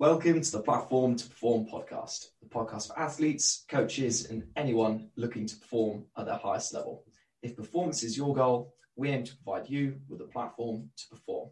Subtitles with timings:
[0.00, 5.44] Welcome to the Platform to Perform podcast, the podcast for athletes, coaches, and anyone looking
[5.44, 7.04] to perform at their highest level.
[7.42, 11.50] If performance is your goal, we aim to provide you with a platform to perform.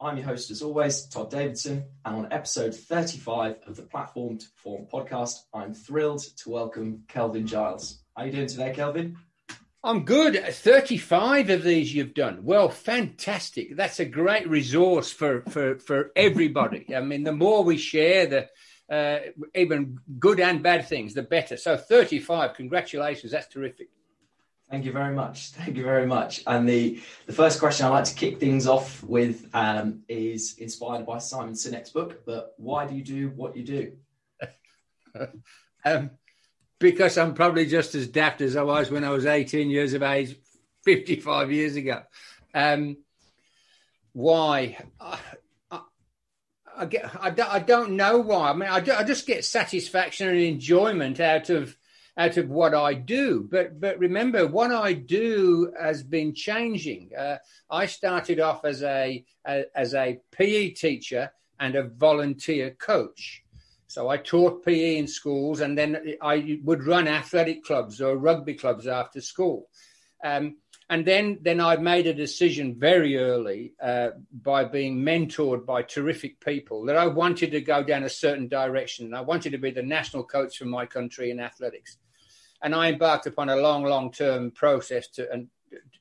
[0.00, 4.46] I'm your host, as always, Todd Davidson, and on episode 35 of the Platform to
[4.50, 8.04] Perform podcast, I'm thrilled to welcome Kelvin Giles.
[8.16, 9.16] How are you doing today, Kelvin?
[9.84, 10.34] I'm good.
[10.36, 12.40] 35 of these you've done.
[12.42, 13.76] Well, fantastic.
[13.76, 16.94] That's a great resource for, for, for everybody.
[16.94, 18.48] I mean, the more we share, the
[18.90, 19.18] uh,
[19.54, 21.56] even good and bad things, the better.
[21.56, 23.32] So 35, congratulations.
[23.32, 23.88] That's terrific.
[24.70, 25.50] Thank you very much.
[25.50, 26.42] Thank you very much.
[26.46, 31.06] And the, the first question I like to kick things off with um, is inspired
[31.06, 33.92] by Simon Sinek's book, but why do you do what you do?
[35.84, 36.10] um,
[36.78, 40.02] because I'm probably just as daft as I was when I was 18 years of
[40.02, 40.36] age,
[40.84, 42.02] 55 years ago.
[42.54, 42.98] Um,
[44.12, 44.78] why?
[45.00, 45.18] I,
[45.70, 45.80] I,
[46.76, 47.14] I get.
[47.16, 48.50] I, I, don't know why.
[48.50, 51.76] I mean, I, I just get satisfaction and enjoyment out of
[52.16, 53.46] out of what I do.
[53.48, 57.10] But but remember, what I do has been changing.
[57.16, 57.38] Uh,
[57.70, 63.44] I started off as a, a as a PE teacher and a volunteer coach.
[63.88, 68.54] So I taught PE in schools, and then I would run athletic clubs or rugby
[68.54, 69.68] clubs after school.
[70.22, 70.58] Um,
[70.90, 76.38] and then, then I made a decision very early uh, by being mentored by terrific
[76.40, 79.06] people that I wanted to go down a certain direction.
[79.06, 81.96] And I wanted to be the national coach for my country in athletics,
[82.62, 85.48] and I embarked upon a long, long-term process to and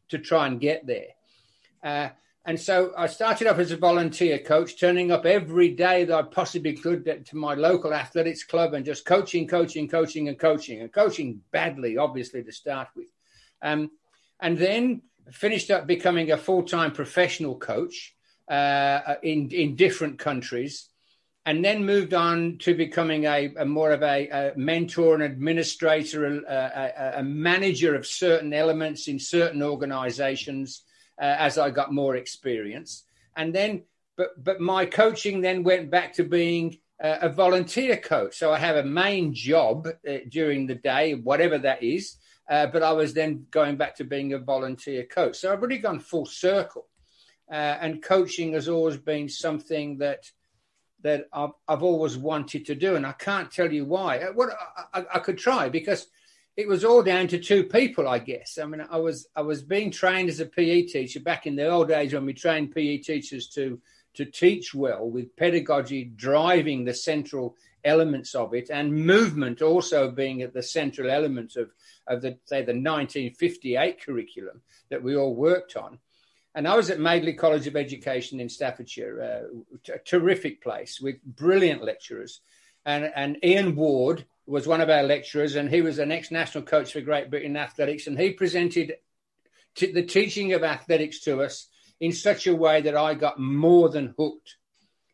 [0.10, 1.10] to try and get there.
[1.82, 2.10] Uh,
[2.48, 6.22] and so I started off as a volunteer coach, turning up every day that I
[6.22, 10.92] possibly could to my local athletics club and just coaching, coaching, coaching, and coaching, and
[10.92, 13.09] coaching badly, obviously, to start with.
[13.62, 13.92] Um,
[14.40, 18.16] and then finished up becoming a full time professional coach
[18.48, 20.88] uh, in, in different countries.
[21.45, 26.25] And then moved on to becoming a, a more of a, a, mentor and administrator,
[26.25, 30.84] a, a manager of certain elements in certain organizations
[31.22, 33.03] uh, as I got more experience.
[33.35, 33.83] And then,
[34.16, 38.38] but but my coaching then went back to being uh, a volunteer coach.
[38.38, 42.17] So I have a main job uh, during the day, whatever that is.
[42.50, 45.38] Uh, but I was then going back to being a volunteer coach.
[45.38, 46.88] So I've really gone full circle.
[47.51, 50.31] Uh, and coaching has always been something that
[51.03, 54.19] that I've, I've always wanted to do, and I can't tell you why.
[54.19, 54.49] Uh, what
[54.94, 56.07] I, I, I could try because
[56.57, 58.57] it was all down to two people, I guess.
[58.57, 61.69] I mean, I was I was being trained as a PE teacher back in the
[61.69, 63.79] old days when we trained PE teachers to
[64.16, 70.41] to teach well with pedagogy driving the central elements of it and movement also being
[70.41, 71.69] at the central element of,
[72.07, 74.59] of the say the 1958 curriculum
[74.90, 76.00] that we all worked on.
[76.56, 81.23] And I was at Madeley College of Education in Staffordshire, uh, a terrific place with
[81.23, 82.41] brilliant lecturers.
[82.84, 86.63] And, and Ian Ward, was one of our lecturers, and he was the next national
[86.63, 88.96] coach for Great Britain athletics, and he presented
[89.75, 91.68] t- the teaching of athletics to us
[92.00, 94.56] in such a way that I got more than hooked.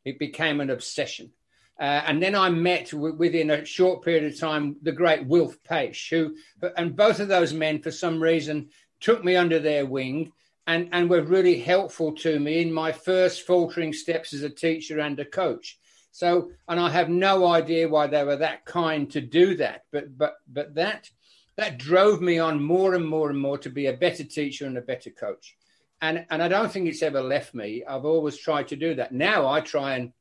[0.05, 1.31] It became an obsession.
[1.79, 5.57] Uh, and then I met w- within a short period of time the great Wilf
[5.63, 6.35] Paish, who,
[6.77, 8.69] and both of those men, for some reason,
[8.99, 10.31] took me under their wing
[10.67, 14.99] and, and were really helpful to me in my first faltering steps as a teacher
[14.99, 15.79] and a coach.
[16.13, 20.15] So, and I have no idea why they were that kind to do that, but
[20.15, 21.09] but but that
[21.55, 24.77] that drove me on more and more and more to be a better teacher and
[24.77, 25.57] a better coach.
[26.01, 27.83] And and I don't think it's ever left me.
[27.83, 29.11] I've always tried to do that.
[29.11, 30.13] Now I try and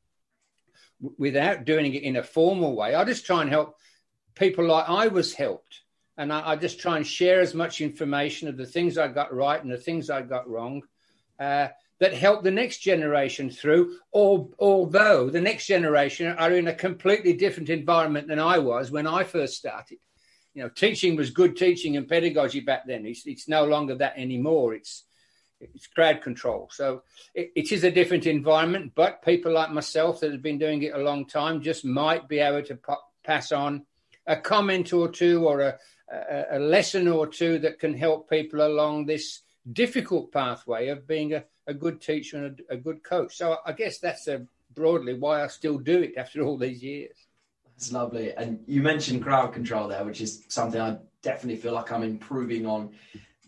[1.19, 3.77] without doing it in a formal way, I just try and help
[4.33, 5.81] people like I was helped.
[6.17, 9.31] And I, I just try and share as much information of the things I got
[9.31, 10.81] right and the things I got wrong.
[11.39, 11.67] Uh,
[12.03, 17.69] that help the next generation through, although the next generation are in a completely different
[17.69, 19.99] environment than I was when I first started.
[20.53, 23.05] You know, teaching was good teaching and pedagogy back then.
[23.05, 24.73] It's, it's no longer that anymore.
[24.73, 25.05] It's
[25.61, 26.67] it's crowd control.
[26.73, 30.83] So it, it is a different environment, but people like myself that have been doing
[30.83, 32.77] it a long time just might be able to
[33.23, 33.85] pass on
[34.27, 35.79] a comment or two or a,
[36.11, 39.39] a, a lesson or two that can help people along this
[39.71, 43.35] difficult pathway of being a, a good teacher and a, a good coach.
[43.35, 47.15] So I guess that's a, broadly why I still do it after all these years.
[47.65, 48.33] That's lovely.
[48.33, 52.65] And you mentioned crowd control there, which is something I definitely feel like I'm improving
[52.65, 52.91] on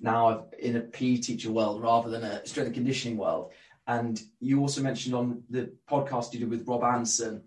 [0.01, 3.51] now in a PE teacher world rather than a strength and conditioning world.
[3.87, 7.43] And you also mentioned on the podcast you did with Rob Anson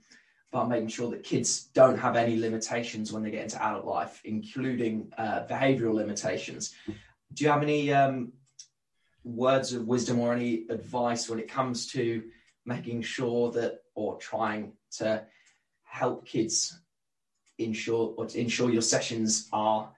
[0.53, 4.21] about making sure that kids don't have any limitations when they get into adult life,
[4.25, 6.75] including uh, behavioral limitations.
[7.35, 8.33] Do you have any um,
[9.25, 12.23] words of wisdom or any advice when it comes to
[12.65, 15.23] making sure that or trying to
[15.85, 16.81] help kids
[17.59, 19.91] ensure or to ensure your sessions are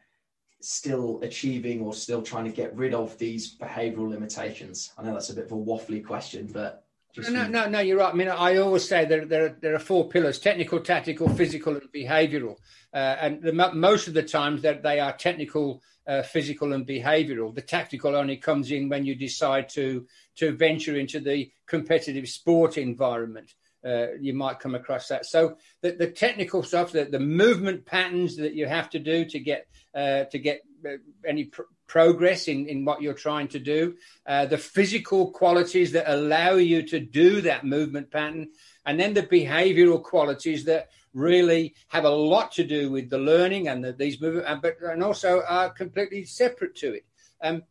[0.60, 4.92] still achieving or still trying to get rid of these behavioral limitations?
[4.96, 6.84] I know that's a bit of a waffly question, but
[7.16, 8.14] no, no, no, you're right.
[8.14, 11.90] I mean, I always say there, there, there are four pillars: technical, tactical, physical, and
[11.92, 12.56] behavioural.
[12.94, 17.54] Uh, and the, most of the times that they are technical, uh, physical, and behavioural.
[17.54, 22.76] The tactical only comes in when you decide to to venture into the competitive sport
[22.76, 23.54] environment.
[23.82, 25.24] Uh, you might come across that.
[25.24, 29.38] So the, the technical stuff, the, the movement patterns that you have to do to
[29.38, 33.94] get uh, to get uh, any pr- progress in, in what you're trying to do,
[34.26, 38.48] uh, the physical qualities that allow you to do that movement pattern,
[38.84, 43.68] and then the behavioral qualities that really have a lot to do with the learning
[43.68, 47.04] and the, these movement, but and also are completely separate to it.
[47.42, 47.62] Um,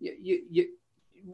[0.00, 0.68] you, you,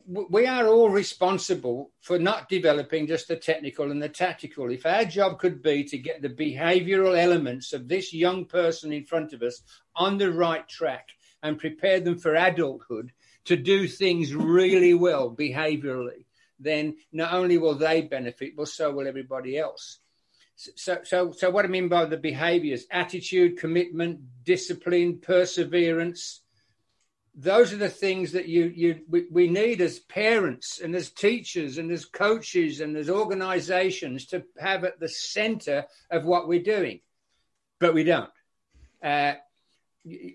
[0.07, 4.71] we are all responsible for not developing just the technical and the tactical.
[4.71, 9.05] If our job could be to get the behavioral elements of this young person in
[9.05, 9.63] front of us
[9.95, 11.09] on the right track,
[11.43, 13.13] and prepare them for adulthood
[13.45, 16.25] to do things really well behaviorally,
[16.61, 19.99] then not only will they benefit, but so will everybody else.
[20.57, 26.41] So, so, so what I mean by the behaviors, attitude, commitment, discipline, perseverance,
[27.35, 31.79] those are the things that you, you we, we need as parents and as teachers
[31.79, 37.01] and as coaches and as organizations to have at the center of what we're doing.
[37.81, 38.31] But we don't.
[39.03, 39.35] Uh,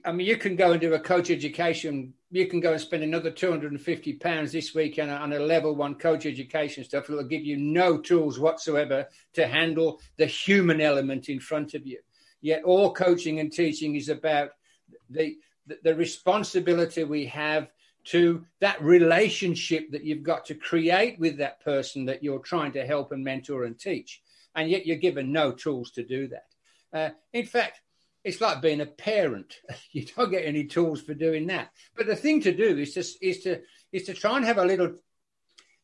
[0.05, 2.13] I mean, you can go and do a coach education.
[2.31, 5.39] You can go and spend another two hundred and fifty pounds this week on a,
[5.39, 7.09] level one coach education stuff.
[7.09, 11.99] It'll give you no tools whatsoever to handle the human element in front of you.
[12.39, 14.51] Yet, all coaching and teaching is about
[15.09, 15.35] the
[15.65, 17.67] the, the responsibility we have
[18.05, 22.85] to that relationship that you've got to create with that person that you're trying to
[22.85, 24.21] help and mentor and teach.
[24.55, 26.47] And yet, you're given no tools to do that.
[26.93, 27.81] Uh, in fact,
[28.27, 29.61] it's like being a parent.
[29.91, 31.71] You don't get any tools for doing that.
[31.95, 34.65] But the thing to do is to is to is to try and have a
[34.65, 34.95] little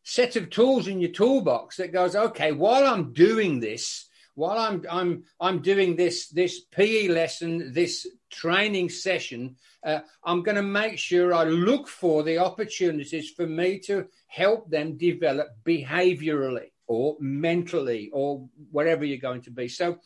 [0.03, 4.83] set of tools in your toolbox that goes, okay, while I'm doing this, while I'm
[4.91, 10.99] I'm I'm doing this this PE lesson, this training session, uh, I'm going to make
[10.99, 18.09] sure I look for the opportunities for me to help them develop behaviorally or mentally
[18.11, 19.67] or whatever you're going to be.
[19.67, 19.97] So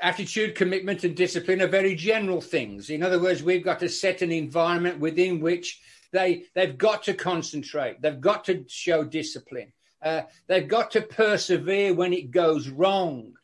[0.00, 2.90] attitude, commitment, and discipline are very general things.
[2.90, 5.80] In other words, we've got to set an environment within which
[6.12, 11.94] they they've got to concentrate, they've got to show discipline, uh, they've got to persevere
[11.94, 13.34] when it goes wrong.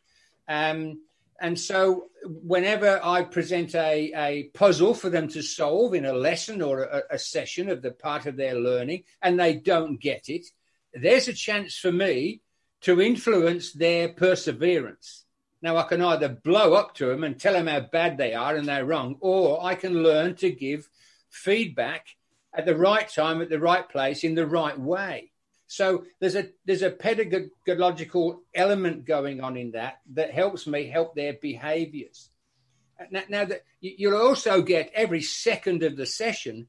[0.48, 1.00] Um,
[1.38, 6.62] and so, whenever I present a, a puzzle for them to solve in a lesson
[6.62, 10.46] or a, a session of the part of their learning, and they don't get it,
[10.94, 12.40] there's a chance for me
[12.82, 15.25] to influence their perseverance.
[15.66, 18.54] Now, I can either blow up to them and tell them how bad they are
[18.54, 20.88] and they're wrong, or I can learn to give
[21.28, 22.06] feedback
[22.54, 25.32] at the right time, at the right place, in the right way.
[25.66, 31.16] So there's a there's a pedagogical element going on in that that helps me help
[31.16, 32.30] their behaviours.
[33.10, 36.68] Now, now that you'll also get every second of the session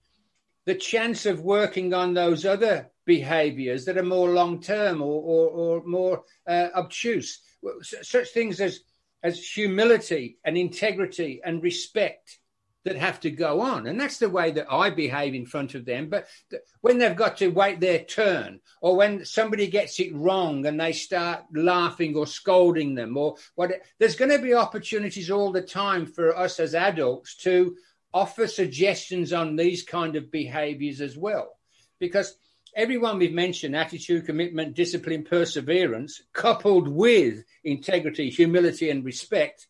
[0.66, 5.50] the chance of working on those other behaviours that are more long term or, or,
[5.50, 7.42] or, more uh, obtuse
[7.82, 8.82] such things as
[9.24, 12.40] as humility and integrity and respect
[12.88, 13.86] that have to go on.
[13.86, 16.08] And that's the way that I behave in front of them.
[16.08, 20.66] But th- when they've got to wait their turn, or when somebody gets it wrong
[20.66, 25.52] and they start laughing or scolding them, or what, there's going to be opportunities all
[25.52, 27.76] the time for us as adults to
[28.14, 31.58] offer suggestions on these kind of behaviors as well.
[32.00, 32.38] Because
[32.76, 39.68] everyone we've mentioned attitude, commitment, discipline, perseverance, coupled with integrity, humility, and respect.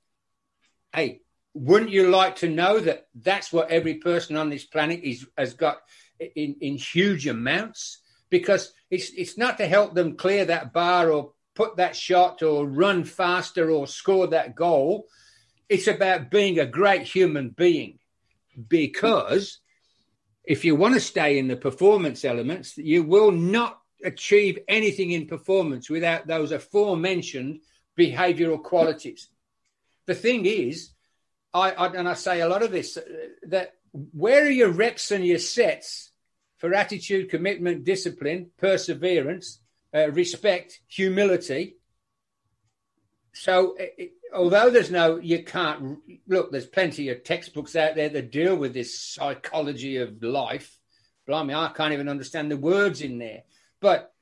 [0.94, 1.22] Hey,
[1.54, 5.54] wouldn't you like to know that that's what every person on this planet is, has
[5.54, 5.78] got
[6.20, 8.00] in, in huge amounts?
[8.30, 12.68] Because it's, it's not to help them clear that bar or put that shot or
[12.68, 15.08] run faster or score that goal.
[15.68, 18.00] It's about being a great human being
[18.68, 19.60] because
[20.48, 25.28] if you want to stay in the performance elements, you will not achieve anything in
[25.28, 27.60] performance without those aforementioned
[28.00, 29.28] behavioral qualities.
[30.06, 30.92] The thing is,
[31.54, 32.98] I, I, and I say a lot of this
[33.44, 36.12] that where are your reps and your sets
[36.56, 39.60] for attitude, commitment, discipline, perseverance,
[39.94, 41.76] uh, respect, humility?
[43.34, 46.52] So, it, although there's no, you can't look.
[46.52, 50.78] There's plenty of textbooks out there that deal with this psychology of life.
[51.26, 53.44] Blimey, I can't even understand the words in there.
[53.80, 54.14] But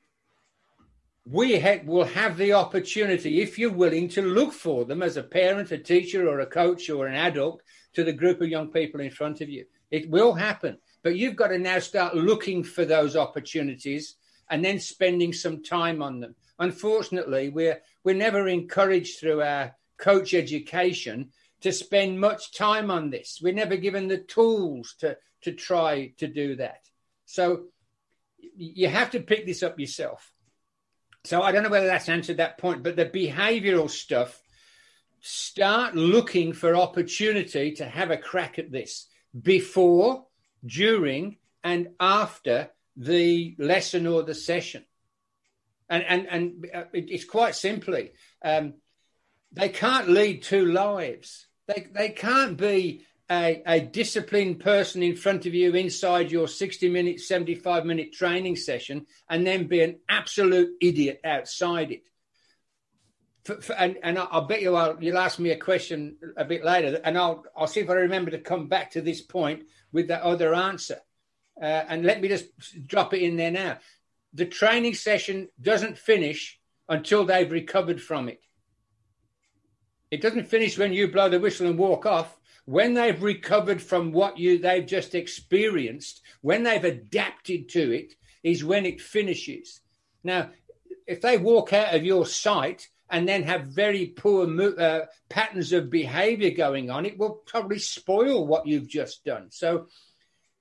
[1.24, 5.22] we ha- will have the opportunity, if you're willing, to look for them as a
[5.22, 7.62] parent, a teacher, or a coach, or an adult
[7.94, 9.64] to the group of young people in front of you.
[9.90, 14.16] It will happen, but you've got to now start looking for those opportunities
[14.50, 16.34] and then spending some time on them.
[16.58, 21.30] Unfortunately, we're we're never encouraged through our coach education
[21.62, 23.40] to spend much time on this.
[23.42, 26.80] We're never given the tools to to try to do that.
[27.24, 27.66] So
[28.56, 30.32] you have to pick this up yourself.
[31.24, 34.40] So I don't know whether that's answered that point, but the behavioral stuff,
[35.20, 39.06] start looking for opportunity to have a crack at this
[39.42, 40.26] before,
[40.64, 44.84] during, and after the lesson or the session.
[45.88, 48.12] And and and uh, it's quite simply,
[48.44, 48.74] um,
[49.52, 51.46] they can't lead two lives.
[51.66, 56.88] They they can't be a, a disciplined person in front of you inside your 60
[56.88, 62.02] minute, 75 minute training session and then be an absolute idiot outside it.
[63.44, 66.64] For, for, and, and I'll bet you I'll, you'll ask me a question a bit
[66.64, 70.08] later, and I'll I'll see if I remember to come back to this point with
[70.08, 70.98] that other answer.
[71.60, 72.46] Uh, and let me just
[72.86, 73.78] drop it in there now.
[74.34, 78.40] The training session doesn't finish until they've recovered from it.
[80.10, 82.36] It doesn't finish when you blow the whistle and walk off
[82.66, 88.64] when they've recovered from what you they've just experienced, when they've adapted to it, is
[88.64, 89.80] when it finishes.
[90.22, 90.50] Now,
[91.06, 94.48] if they walk out of your sight and then have very poor
[94.80, 99.48] uh, patterns of behavior going on, it will probably spoil what you've just done.
[99.50, 99.86] So,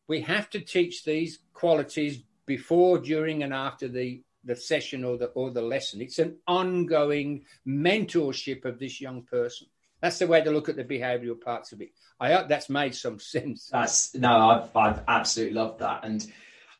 [0.07, 5.27] we have to teach these qualities before, during, and after the the session or the
[5.27, 6.01] or the lesson.
[6.01, 9.67] It's an ongoing mentorship of this young person.
[10.01, 11.89] That's the way to look at the behavioural parts of it.
[12.19, 13.69] I hope that's made some sense.
[13.71, 16.25] That's no, I've, I've absolutely loved that, and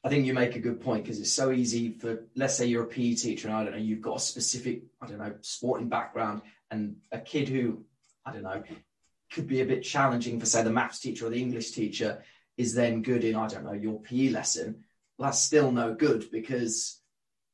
[0.05, 2.84] I think you make a good point because it's so easy for, let's say you're
[2.84, 5.89] a PE teacher and I don't know, you've got a specific, I don't know, sporting
[5.89, 7.84] background, and a kid who,
[8.24, 8.62] I don't know,
[9.31, 12.24] could be a bit challenging for say the maths teacher or the English teacher
[12.55, 14.84] is then good in, I don't know, your PE lesson.
[15.17, 17.01] That's still no good because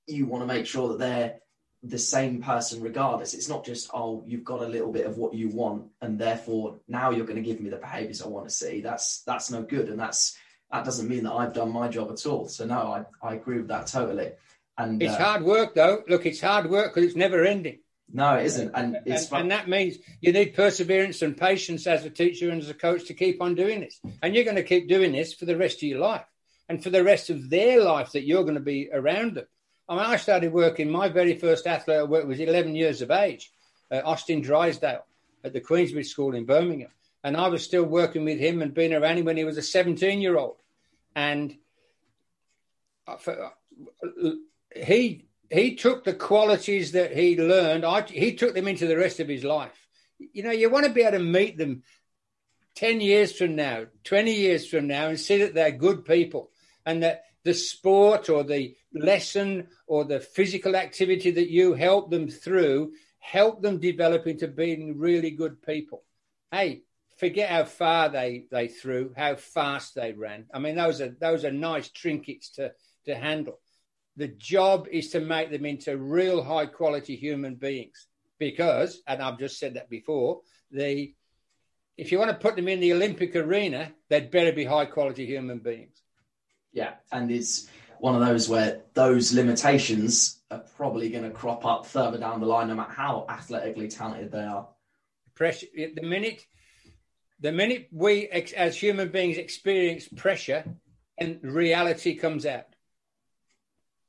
[0.07, 1.35] you want to make sure that they're
[1.83, 3.33] the same person regardless.
[3.33, 6.79] It's not just, oh, you've got a little bit of what you want, and therefore
[6.87, 8.81] now you're going to give me the behaviors I want to see.
[8.81, 9.89] That's that's no good.
[9.89, 10.37] And that's
[10.71, 12.47] that doesn't mean that I've done my job at all.
[12.47, 14.31] So no, I, I agree with that totally.
[14.77, 16.03] And it's uh, hard work though.
[16.07, 17.79] Look, it's hard work because it's never ending.
[18.13, 18.71] No, it isn't.
[18.73, 22.61] And it's and, and, that means you need perseverance and patience as a teacher and
[22.61, 23.99] as a coach to keep on doing this.
[24.21, 26.25] And you're going to keep doing this for the rest of your life
[26.67, 29.45] and for the rest of their life that you're going to be around them.
[29.91, 33.11] I mean, I started working, my very first athlete I worked was 11 years of
[33.11, 33.51] age,
[33.91, 35.05] uh, Austin Drysdale
[35.43, 36.91] at the Queensbridge School in Birmingham.
[37.25, 39.61] And I was still working with him and being around him when he was a
[39.61, 40.55] 17 year old.
[41.13, 41.57] And
[43.05, 43.17] uh,
[44.73, 49.19] he he took the qualities that he learned, I, he took them into the rest
[49.19, 49.89] of his life.
[50.19, 51.83] You know, you want to be able to meet them
[52.75, 56.49] 10 years from now, 20 years from now, and see that they're good people
[56.85, 62.27] and that the sport or the lesson or the physical activity that you help them
[62.27, 66.03] through help them develop into being really good people.
[66.51, 66.81] Hey,
[67.17, 70.47] forget how far they they threw, how fast they ran.
[70.53, 72.73] I mean, those are those are nice trinkets to
[73.05, 73.59] to handle.
[74.17, 78.07] The job is to make them into real high quality human beings
[78.37, 81.13] because, and I've just said that before, the
[81.97, 85.25] if you want to put them in the Olympic arena, they'd better be high quality
[85.25, 86.01] human beings.
[86.73, 87.69] Yeah, and it's
[88.01, 92.47] one of those where those limitations are probably going to crop up further down the
[92.47, 94.67] line, no matter how athletically talented they are.
[95.35, 95.67] Pressure.
[95.75, 96.45] The minute,
[97.39, 100.65] the minute we as human beings experience pressure,
[101.19, 102.65] and reality comes out.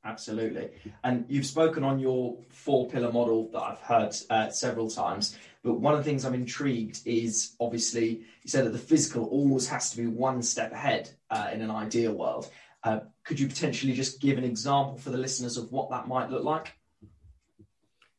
[0.03, 0.71] Absolutely.
[1.03, 5.37] And you've spoken on your four pillar model that I've heard uh, several times.
[5.63, 8.09] But one of the things I'm intrigued is obviously
[8.41, 11.71] you said that the physical always has to be one step ahead uh, in an
[11.71, 12.49] ideal world.
[12.83, 16.29] Uh, could you potentially just give an example for the listeners of what that might
[16.29, 16.73] look like?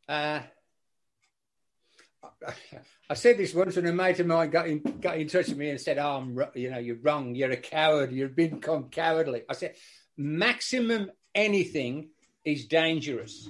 [0.08, 0.40] Uh,
[3.08, 5.58] I said this once, and a mate of mine got in, got in touch with
[5.58, 7.34] me and said, "Oh, I'm, you know, you're wrong.
[7.34, 8.12] You're a coward.
[8.12, 9.74] You've become cowardly." I said,
[10.16, 12.08] "Maximum anything
[12.44, 13.48] is dangerous,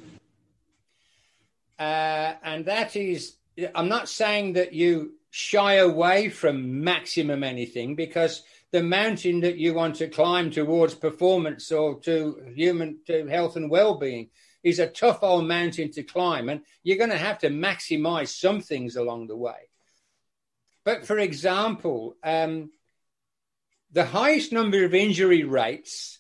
[1.79, 3.37] uh, and that is.
[3.75, 8.43] I'm not saying that you shy away from maximum anything because
[8.75, 13.71] the mountain that you want to climb towards performance or to human to health and
[13.71, 14.31] well-being
[14.65, 18.61] is a tough old mountain to climb and you're going to have to maximize some
[18.61, 19.71] things along the way
[20.85, 22.69] but for example um,
[23.93, 26.19] the highest number of injury rates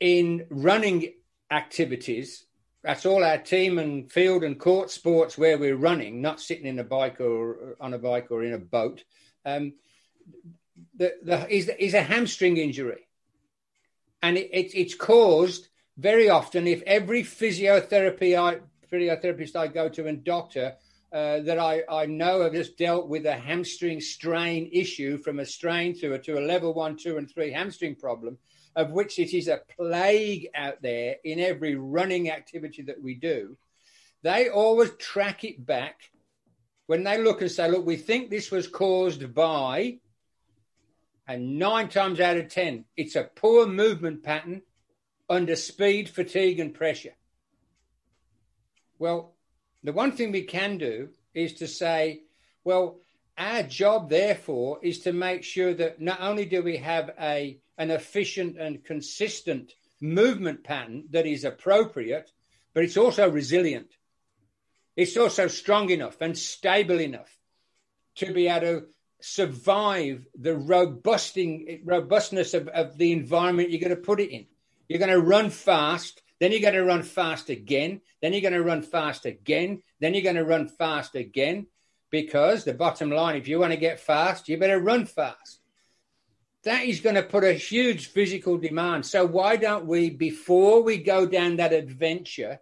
[0.00, 1.12] in running
[1.48, 2.44] activities
[2.82, 6.78] that's all our team and field and court sports where we're running, not sitting in
[6.78, 9.02] a bike or on a bike or in a boat.
[9.44, 9.72] Um,
[10.96, 13.08] the, the, is, is a hamstring injury.
[14.22, 18.60] And it, it, it's caused very often if every physiotherapy I,
[18.92, 20.74] physiotherapist I go to and doctor
[21.12, 25.46] uh, that I, I know have just dealt with a hamstring strain issue from a
[25.46, 28.36] strain to a, to a level one, two, and three hamstring problem,
[28.76, 33.56] of which it is a plague out there in every running activity that we do.
[34.22, 36.10] They always track it back
[36.86, 39.98] when they look and say, look, we think this was caused by,
[41.28, 44.62] and nine times out of 10, it's a poor movement pattern
[45.28, 47.14] under speed, fatigue, and pressure.
[48.98, 49.34] Well,
[49.84, 52.22] the one thing we can do is to say,
[52.64, 53.00] well,
[53.36, 57.90] our job, therefore, is to make sure that not only do we have a, an
[57.90, 62.32] efficient and consistent movement pattern that is appropriate,
[62.72, 63.90] but it's also resilient.
[64.96, 67.30] It's also strong enough and stable enough
[68.16, 68.86] to be able to
[69.20, 74.46] survive the robusting, robustness of, of the environment you're going to put it in.
[74.88, 78.54] You're going to run fast, then you're going to run fast again, then you're going
[78.54, 81.66] to run fast again, then you're going to run fast again.
[82.10, 85.60] Because the bottom line, if you want to get fast, you better run fast.
[86.64, 89.04] That is going to put a huge physical demand.
[89.04, 92.60] So, why don't we, before we go down that adventure,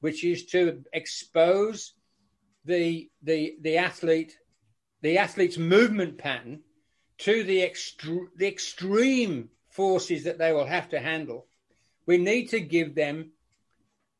[0.00, 1.94] which is to expose
[2.66, 4.36] the, the, the athlete
[5.04, 6.60] the athlete's movement pattern
[7.18, 11.46] to the, extre- the extreme forces that they will have to handle,
[12.06, 13.30] we need to give them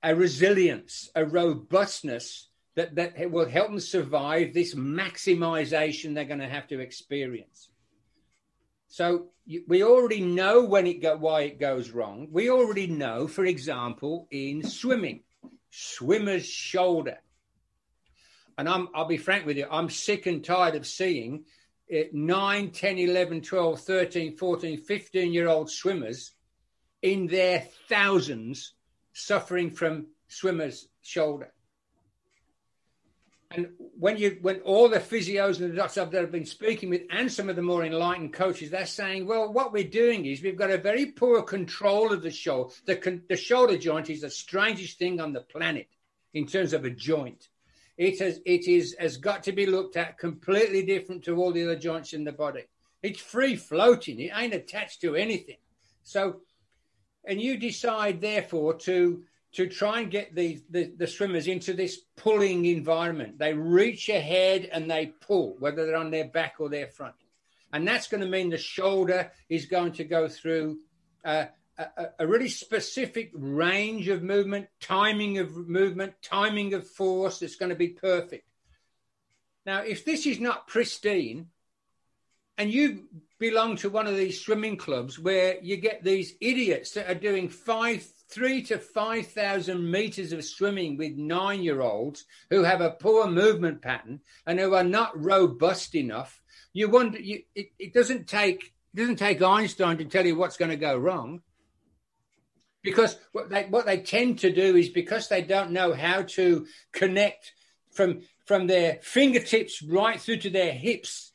[0.03, 6.49] a resilience, a robustness that, that will help them survive this maximization they're going to
[6.49, 7.71] have to experience.
[8.89, 9.29] So
[9.67, 12.29] we already know when it go, why it goes wrong.
[12.31, 15.23] We already know, for example, in swimming,
[15.71, 17.21] swimmer's shoulder
[18.57, 21.45] and I'm, I'll be frank with you, I'm sick and tired of seeing
[21.89, 26.33] it, 9, 10, 11, 12, 13, 14, 15 year old swimmers
[27.03, 28.73] in their thousands
[29.13, 31.53] suffering from swimmer's shoulder.
[33.51, 33.69] And
[34.01, 37.31] when you when all the physios and the doctors that have been speaking with, and
[37.31, 40.73] some of the more enlightened coaches, they're saying, well, what we're doing is we've got
[40.73, 42.75] a very poor control of the shoulder.
[42.87, 45.89] The, the shoulder joint is the strangest thing on the planet
[46.33, 47.49] in terms of a joint.
[47.97, 51.65] It has it is has got to be looked at completely different to all the
[51.65, 52.65] other joints in the body.
[53.03, 54.19] It's free floating.
[54.21, 55.59] It ain't attached to anything.
[56.03, 56.41] So,
[57.25, 59.23] and you decide therefore to
[59.55, 63.39] to try and get the, the, the swimmers into this pulling environment.
[63.39, 67.15] They reach ahead and they pull, whether they're on their back or their front.
[67.73, 70.79] And that's going to mean the shoulder is going to go through
[71.25, 71.45] uh,
[71.79, 77.71] a, a, really specific range of movement, timing of movement, timing of force that's going
[77.71, 78.49] to be perfect.
[79.67, 81.49] Now, if this is not pristine,
[82.57, 83.05] and you
[83.41, 87.49] belong to one of these swimming clubs where you get these idiots that are doing
[87.49, 93.83] five, three to five thousand meters of swimming with nine-year-olds who have a poor movement
[93.83, 96.41] pattern and who are not robust enough,
[96.73, 97.19] you wonder.
[97.19, 100.77] You, it, it doesn't take it doesn't take Einstein to tell you what's going to
[100.77, 101.41] go wrong
[102.85, 106.67] because what they what they tend to do is because they don't know how to
[106.93, 107.53] connect
[107.91, 111.33] from from their fingertips right through to their hips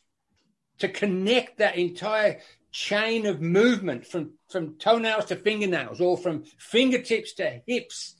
[0.78, 2.40] to connect that entire
[2.72, 8.16] chain of movement from from toenails to fingernails or from fingertips to hips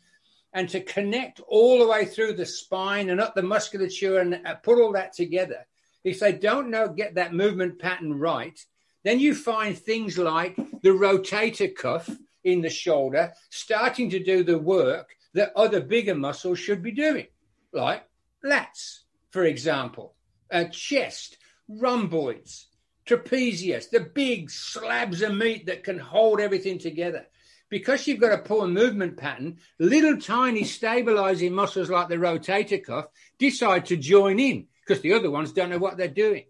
[0.52, 4.56] and to connect all the way through the spine and up the musculature and uh,
[4.56, 5.68] put all that together.
[6.04, 8.60] If they don't know get that movement pattern right
[9.04, 12.10] then you find things like the rotator cuff
[12.52, 17.28] in the shoulder, starting to do the work that other bigger muscles should be doing,
[17.72, 18.04] like
[18.44, 19.00] lats,
[19.32, 20.16] for example,
[20.50, 22.68] a chest, rhomboids,
[23.06, 27.26] trapezius, the big slabs of meat that can hold everything together.
[27.70, 33.06] Because you've got a poor movement pattern, little tiny stabilizing muscles like the rotator cuff
[33.38, 36.46] decide to join in because the other ones don't know what they're doing.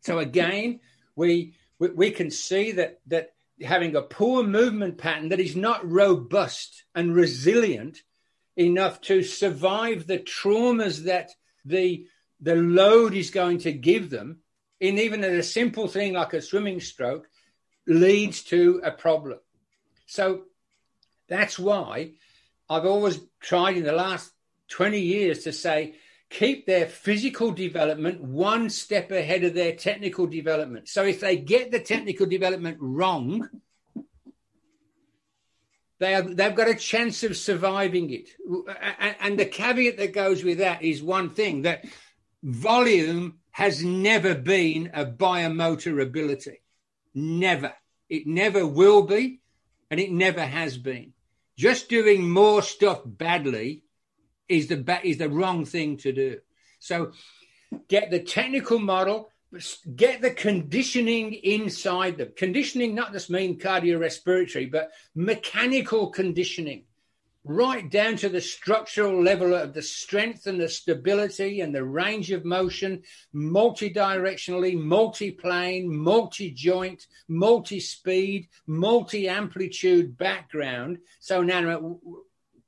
[0.00, 0.80] So again,
[1.16, 5.88] we we, we can see that that having a poor movement pattern that is not
[5.88, 8.02] robust and resilient
[8.56, 11.30] enough to survive the traumas that
[11.64, 12.06] the
[12.40, 14.38] the load is going to give them
[14.80, 17.26] in even a simple thing like a swimming stroke
[17.86, 19.38] leads to a problem.
[20.06, 20.44] So
[21.28, 22.12] that's why
[22.68, 24.30] i've always tried in the last
[24.68, 25.94] 20 years to say
[26.34, 30.88] keep their physical development one step ahead of their technical development.
[30.88, 33.48] So if they get the technical development wrong,
[36.00, 38.30] they have, they've got a chance of surviving it.
[39.20, 41.84] And the caveat that goes with that is one thing that
[42.42, 46.60] volume has never been a biomotor ability.
[47.14, 47.72] Never.
[48.08, 49.40] It never will be,
[49.88, 51.12] and it never has been.
[51.56, 53.83] Just doing more stuff badly
[54.48, 56.38] is the ba- is the wrong thing to do.
[56.78, 57.12] So
[57.88, 59.30] get the technical model,
[59.94, 62.32] get the conditioning inside them.
[62.36, 66.84] Conditioning not just mean cardiorespiratory, but mechanical conditioning,
[67.44, 72.30] right down to the structural level of the strength and the stability and the range
[72.30, 73.02] of motion,
[73.32, 80.98] multi-directionally, multi-plane, multi-joint, multi-speed, multi-amplitude background.
[81.20, 81.98] So now,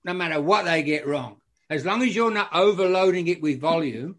[0.05, 4.17] no matter what they get wrong, as long as you're not overloading it with volume,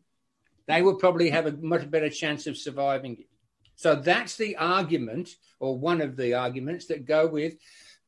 [0.68, 3.28] they will probably have a much better chance of surviving it.
[3.76, 5.30] So that's the argument,
[5.60, 7.54] or one of the arguments that go with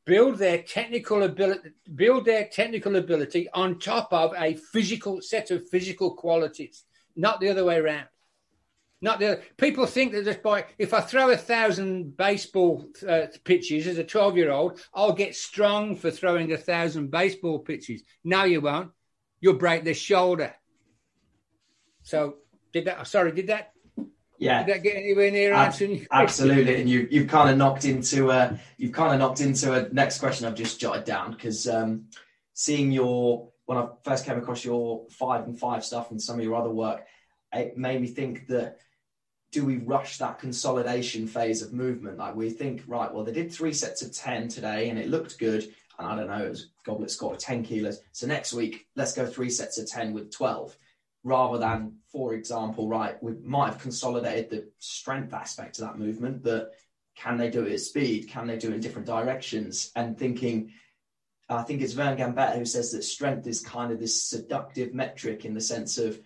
[0.06, 5.68] build their technical ability, build their technical ability on top of a physical set of
[5.68, 8.06] physical qualities, not the other way around.
[9.02, 9.42] Not the other.
[9.56, 14.04] people think that just by if I throw a thousand baseball uh, pitches as a
[14.04, 18.02] twelve year old, I'll get strong for throwing a thousand baseball pitches.
[18.24, 18.90] No, you won't
[19.40, 20.54] you'll break the shoulder.
[22.02, 22.36] So
[22.72, 23.06] did that?
[23.06, 23.72] Sorry, did that?
[24.38, 24.62] Yeah.
[24.62, 26.06] Did that get anywhere near Ab- answering?
[26.10, 29.92] Absolutely, and you you've kind of knocked into a you've kind of knocked into a
[29.92, 32.06] next question I've just jotted down because um,
[32.54, 36.44] seeing your when I first came across your five and five stuff and some of
[36.44, 37.04] your other work,
[37.52, 38.78] it made me think that
[39.52, 42.18] do we rush that consolidation phase of movement?
[42.18, 45.38] Like we think, right, well, they did three sets of 10 today and it looked
[45.38, 45.72] good
[46.04, 48.00] I don't know, it was Goblet squat 10 kilos.
[48.12, 50.76] So next week, let's go three sets of 10 with 12,
[51.24, 56.42] rather than, for example, right, we might have consolidated the strength aspect of that movement,
[56.42, 56.72] but
[57.16, 58.28] can they do it at speed?
[58.28, 59.90] Can they do it in different directions?
[59.94, 60.72] And thinking,
[61.48, 65.44] I think it's Vern Gambetta who says that strength is kind of this seductive metric
[65.44, 66.20] in the sense of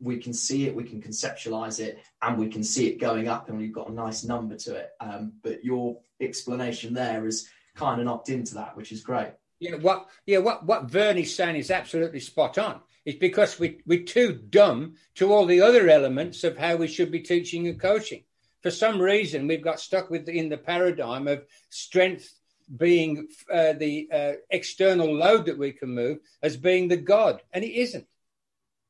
[0.00, 3.48] we can see it, we can conceptualize it, and we can see it going up,
[3.48, 4.90] and we've got a nice number to it.
[5.00, 9.32] Um, but your explanation there is kind of knocked into that, which is great.
[9.60, 12.80] Yeah, what yeah, what what Verney's saying is absolutely spot on.
[13.04, 17.10] It's because we we're too dumb to all the other elements of how we should
[17.10, 18.24] be teaching and coaching.
[18.62, 22.34] For some reason, we've got stuck with in the paradigm of strength
[22.76, 27.64] being uh, the uh, external load that we can move as being the god, and
[27.64, 28.06] it isn't.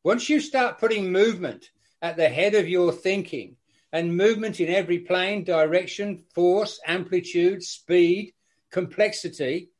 [0.02, 1.70] Once you start putting movement
[2.00, 3.56] at the head of your thinking
[3.92, 8.32] and movement in every plane, direction, force, amplitude, speed,
[8.76, 9.70] complexity,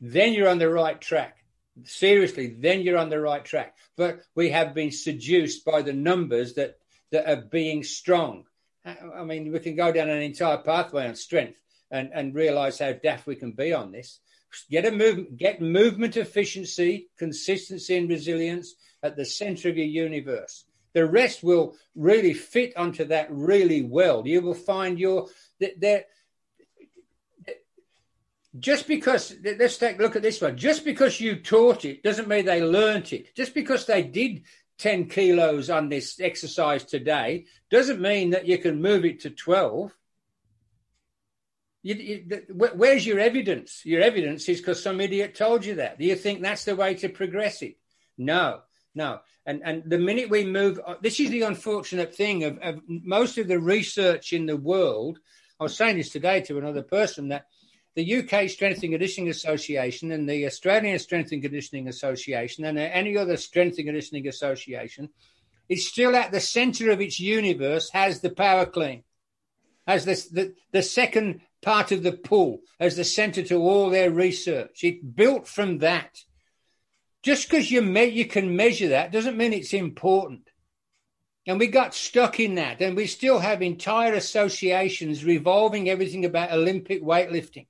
[0.00, 1.36] then you're on the right track.
[1.84, 3.76] Seriously, then you're on the right track.
[3.98, 6.78] But we have been seduced by the numbers that,
[7.12, 8.44] that are being strong.
[8.82, 11.58] I mean, we can go down an entire pathway on strength
[11.90, 14.20] and, and realize how daft we can be on this.
[14.70, 20.64] Get a move, get movement efficiency, consistency, and resilience at the center of your universe.
[20.94, 24.26] The rest will really fit onto that really well.
[24.26, 25.28] You will find your
[25.60, 26.06] that there
[28.58, 30.56] just because let's take a look at this one.
[30.56, 33.34] Just because you taught it doesn't mean they learnt it.
[33.34, 34.42] Just because they did
[34.78, 39.92] 10 kilos on this exercise today doesn't mean that you can move it to 12
[41.82, 43.82] you, you, where's your evidence?
[43.84, 46.00] Your evidence is because some idiot told you that.
[46.00, 47.76] Do you think that's the way to progress it?
[48.18, 48.62] No
[48.96, 49.20] no.
[49.44, 53.38] And and the minute we move uh, this is the unfortunate thing of, of most
[53.38, 55.20] of the research in the world
[55.60, 57.46] i was saying this today to another person that
[57.96, 63.16] the UK Strength and Conditioning Association and the Australian Strength and Conditioning Association and any
[63.16, 65.08] other strength and conditioning association
[65.68, 69.02] is still at the center of its universe has the power clean,
[69.86, 74.10] has this, the, the second part of the pull as the center to all their
[74.10, 74.84] research.
[74.84, 76.22] It built from that.
[77.22, 80.50] Just because you, me- you can measure that doesn't mean it's important.
[81.46, 82.82] And we got stuck in that.
[82.82, 87.66] And we still have entire associations revolving everything about Olympic weightlifting.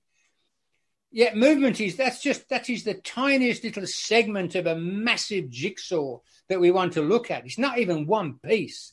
[1.17, 6.19] Yeah, movement is that's just that is the tiniest little segment of a massive jigsaw
[6.51, 7.47] that we want to look at.
[7.47, 8.93] It's not even one piece.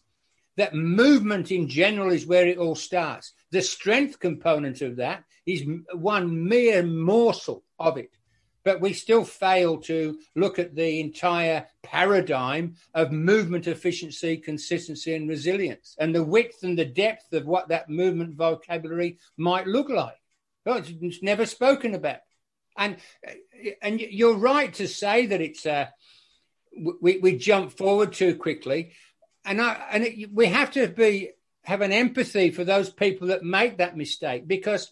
[0.55, 3.33] That movement in general is where it all starts.
[3.51, 8.15] The strength component of that is one mere morsel of it.
[8.63, 15.27] But we still fail to look at the entire paradigm of movement efficiency, consistency, and
[15.27, 20.22] resilience, and the width and the depth of what that movement vocabulary might look like.
[20.65, 22.19] Oh, it's never spoken about.
[22.77, 22.97] And
[23.81, 25.87] and you're right to say that it's uh,
[27.01, 28.93] we we jump forward too quickly,
[29.45, 31.31] and I and it, we have to be
[31.63, 34.91] have an empathy for those people that make that mistake because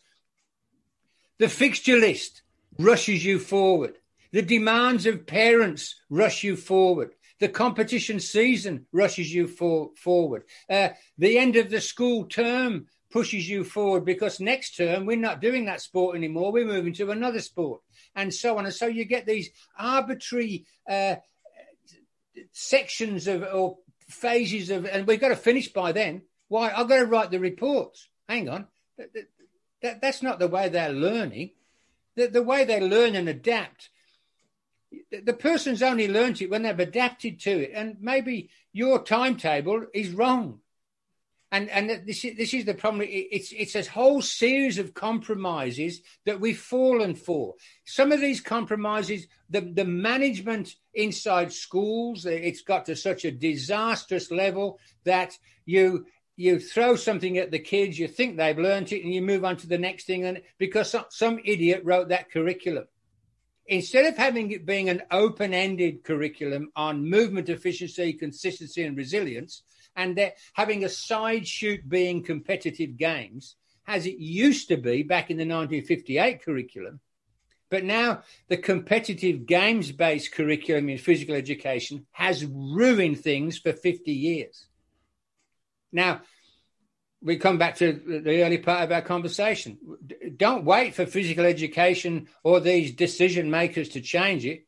[1.40, 2.44] the fixture list
[2.78, 3.98] rushes you forward.
[4.32, 7.14] The demands of parents rush you forward.
[7.40, 10.44] The competition season rushes you for, forward.
[10.70, 15.42] Uh, the end of the school term pushes you forward because next term we're not
[15.42, 16.52] doing that sport anymore.
[16.52, 17.82] We're moving to another sport,
[18.16, 18.66] and so on.
[18.66, 21.16] And so you get these arbitrary uh,
[22.52, 23.78] sections of or
[24.10, 26.24] phases of, and we've got to finish by then.
[26.48, 26.72] Why?
[26.72, 28.10] I've got to write the reports.
[28.28, 29.10] Hang on, that,
[29.82, 31.52] that, that's not the way they're learning.
[32.16, 33.90] The, the way they learn and adapt
[35.12, 40.12] the person's only learnt it when they've adapted to it, and maybe your timetable is
[40.12, 40.61] wrong.
[41.54, 43.06] And and this is, this is the problem.
[43.10, 47.56] It's it's a whole series of compromises that we've fallen for.
[47.86, 54.32] Some of these compromises, the the management inside schools, it's got to such a disastrous
[54.32, 56.06] level that you
[56.38, 59.58] you throw something at the kids, you think they've learnt it, and you move on
[59.58, 62.86] to the next thing, and because some, some idiot wrote that curriculum
[63.68, 69.64] instead of having it being an open-ended curriculum on movement efficiency, consistency, and resilience,
[69.96, 73.56] and having a side shoot being competitive games,
[73.88, 77.00] as it used to be back in the 1958 curriculum.
[77.70, 84.12] But now the competitive games based curriculum in physical education has ruined things for 50
[84.12, 84.68] years.
[85.92, 86.22] Now,
[87.22, 89.78] we come back to the early part of our conversation.
[90.36, 94.66] Don't wait for physical education or these decision makers to change it.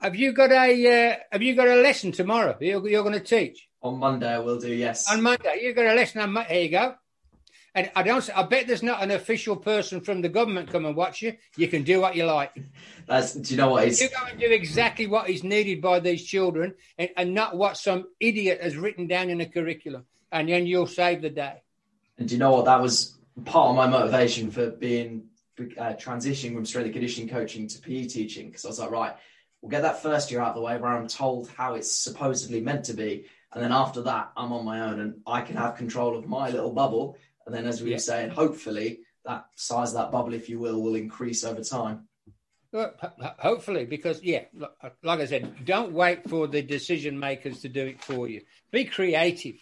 [0.00, 2.56] Have you got a uh, Have you got a lesson tomorrow?
[2.60, 4.32] You're, you're going to teach on Monday.
[4.32, 4.74] I will do.
[4.74, 6.22] Yes, on Monday you've got a lesson.
[6.22, 6.54] On Monday.
[6.54, 6.94] Here you go.
[7.76, 8.28] And I don't.
[8.36, 11.34] I bet there's not an official person from the government come and watch you.
[11.56, 12.52] You can do what you like.
[13.06, 13.34] That's.
[13.34, 13.86] Do you know what?
[13.86, 14.00] It's...
[14.00, 17.76] You go and do exactly what is needed by these children, and, and not what
[17.76, 21.62] some idiot has written down in a curriculum and then you'll save the day.
[22.18, 22.66] And do you know what?
[22.66, 27.68] That was part of my motivation for being uh, transitioning from strength and conditioning coaching
[27.68, 29.16] to PE teaching because I was like, right,
[29.62, 32.60] we'll get that first year out of the way where I'm told how it's supposedly
[32.60, 35.76] meant to be, and then after that, I'm on my own and I can have
[35.76, 37.16] control of my little bubble.
[37.46, 37.96] And then, as we yeah.
[37.96, 42.08] were saying, hopefully that size of that bubble, if you will, will increase over time.
[42.72, 42.92] Well,
[43.38, 44.46] hopefully, because yeah,
[45.02, 48.42] like I said, don't wait for the decision makers to do it for you.
[48.72, 49.56] Be creative.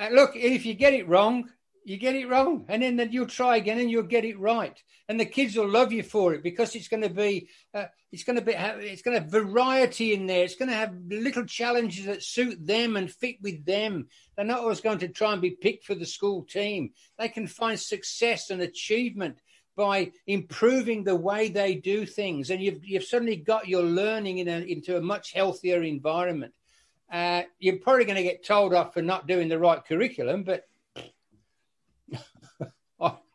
[0.00, 1.50] Uh, look, if you get it wrong,
[1.84, 5.18] you get it wrong, and then, you'll try again and you'll get it right, and
[5.18, 8.38] the kids will love you for it because it's going to be, uh, it's going
[8.38, 10.44] to be, it's going to have variety in there.
[10.44, 14.08] It's going to have little challenges that suit them and fit with them.
[14.36, 16.92] They're not always going to try and be picked for the school team.
[17.18, 19.38] They can find success and achievement
[19.76, 24.48] by improving the way they do things, and you've you've suddenly got your learning in
[24.48, 26.52] a, into a much healthier environment.
[27.10, 30.64] Uh, you're probably going to get told off for not doing the right curriculum, but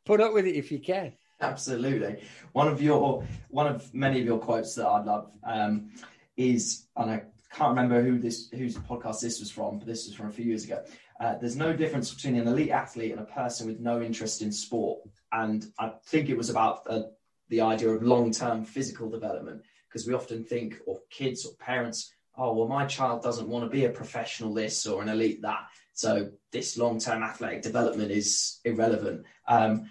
[0.08, 1.14] put up with it if you can.
[1.42, 2.24] Absolutely.
[2.54, 5.92] One of your one of many of your quotes that I love um,
[6.36, 10.16] is, and I can't remember who this whose podcast this was from, but this was
[10.16, 10.84] from a few years ago.
[11.20, 14.52] Uh, there's no difference between an elite athlete and a person with no interest in
[14.52, 15.00] sport,
[15.32, 17.04] and I think it was about uh,
[17.50, 22.54] the idea of long-term physical development because we often think, or kids or parents oh,
[22.54, 25.68] well, my child doesn't want to be a professional this or an elite that.
[25.94, 29.26] So this long term athletic development is irrelevant.
[29.48, 29.90] Um,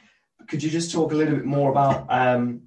[0.49, 2.07] could you just talk a little bit more about?
[2.09, 2.63] Um,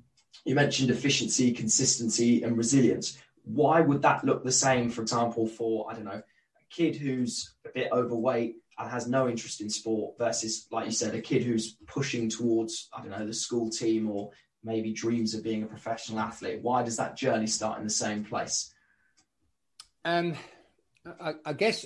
[0.45, 3.17] you mentioned efficiency, consistency, and resilience.
[3.43, 6.23] Why would that look the same, for example, for, I don't know, a
[6.69, 11.15] kid who's a bit overweight and has no interest in sport versus, like you said,
[11.15, 14.31] a kid who's pushing towards, I don't know, the school team or
[14.63, 16.59] maybe dreams of being a professional athlete?
[16.61, 18.73] Why does that journey start in the same place?
[20.05, 20.35] Um,
[21.19, 21.85] I, I guess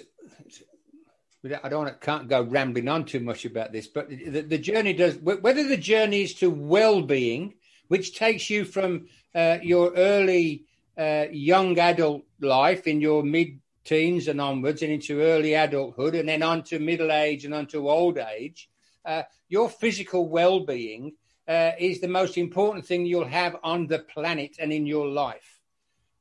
[1.45, 4.93] I don't to, can't go rambling on too much about this, but the, the journey
[4.93, 7.55] does whether the journey is to well-being,
[7.89, 10.63] which takes you from uh, your early
[10.97, 16.43] uh, young adult life in your mid-teens and onwards, and into early adulthood, and then
[16.43, 18.69] on to middle age and onto old age.
[19.03, 21.11] Uh, your physical well-being
[21.47, 25.59] uh, is the most important thing you'll have on the planet and in your life.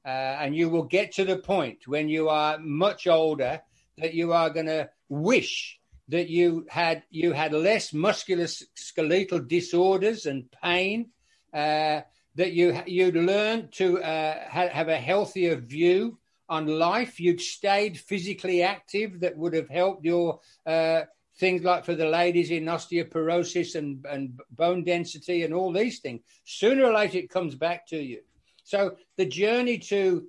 [0.04, 3.62] Uh, and you will get to the point when you are much older
[3.98, 10.50] that you are going to wish that you had you had less musculoskeletal disorders and
[10.62, 11.10] pain.
[11.52, 12.00] Uh,
[12.34, 17.20] that you you'd learned to uh, ha- have a healthier view on life.
[17.20, 19.20] You'd stayed physically active.
[19.20, 21.02] That would have helped your uh,
[21.38, 26.22] things like for the ladies in osteoporosis and, and bone density and all these things.
[26.44, 28.20] Sooner or later, it comes back to you.
[28.64, 30.26] So the journey to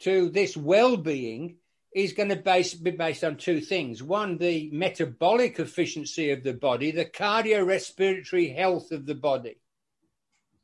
[0.00, 1.56] to this well-being
[1.96, 4.02] is going to base, be based on two things.
[4.02, 9.56] One, the metabolic efficiency of the body, the cardiorespiratory health of the body.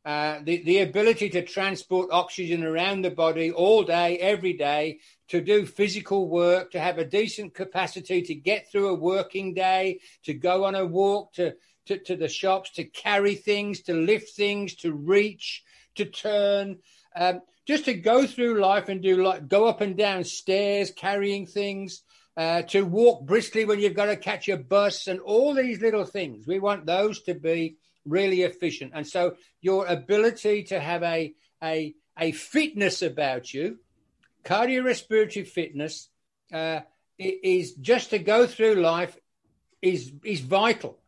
[0.05, 5.41] uh, the, the ability to transport oxygen around the body all day, every day, to
[5.41, 10.35] do physical work, to have a decent capacity to get through a working day, to
[10.35, 11.55] go on a walk, to,
[11.87, 15.63] to, to the shops, to carry things, to lift things, to reach,
[15.95, 16.79] to turn,
[17.15, 21.47] um, just to go through life and do like go up and down stairs, carrying
[21.47, 22.03] things,
[22.37, 26.05] uh, to walk briskly when you've got to catch a bus, and all these little
[26.05, 26.47] things.
[26.47, 28.93] We want those to be really efficient.
[28.95, 33.79] And so your ability to have a a a fitness about you,
[34.45, 36.09] cardiorespiratory fitness,
[36.53, 36.81] uh,
[37.19, 39.17] is just to go through life
[39.81, 40.99] is is vital.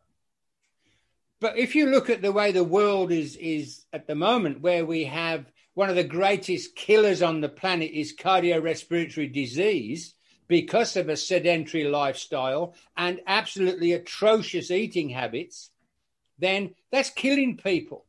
[1.41, 4.85] But if you look at the way the world is is at the moment, where
[4.85, 10.15] we have one of the greatest killers on the planet is cardiorespiratory disease
[10.47, 15.69] because of a sedentary lifestyle and absolutely atrocious eating habits,
[16.39, 18.04] then that's killing people.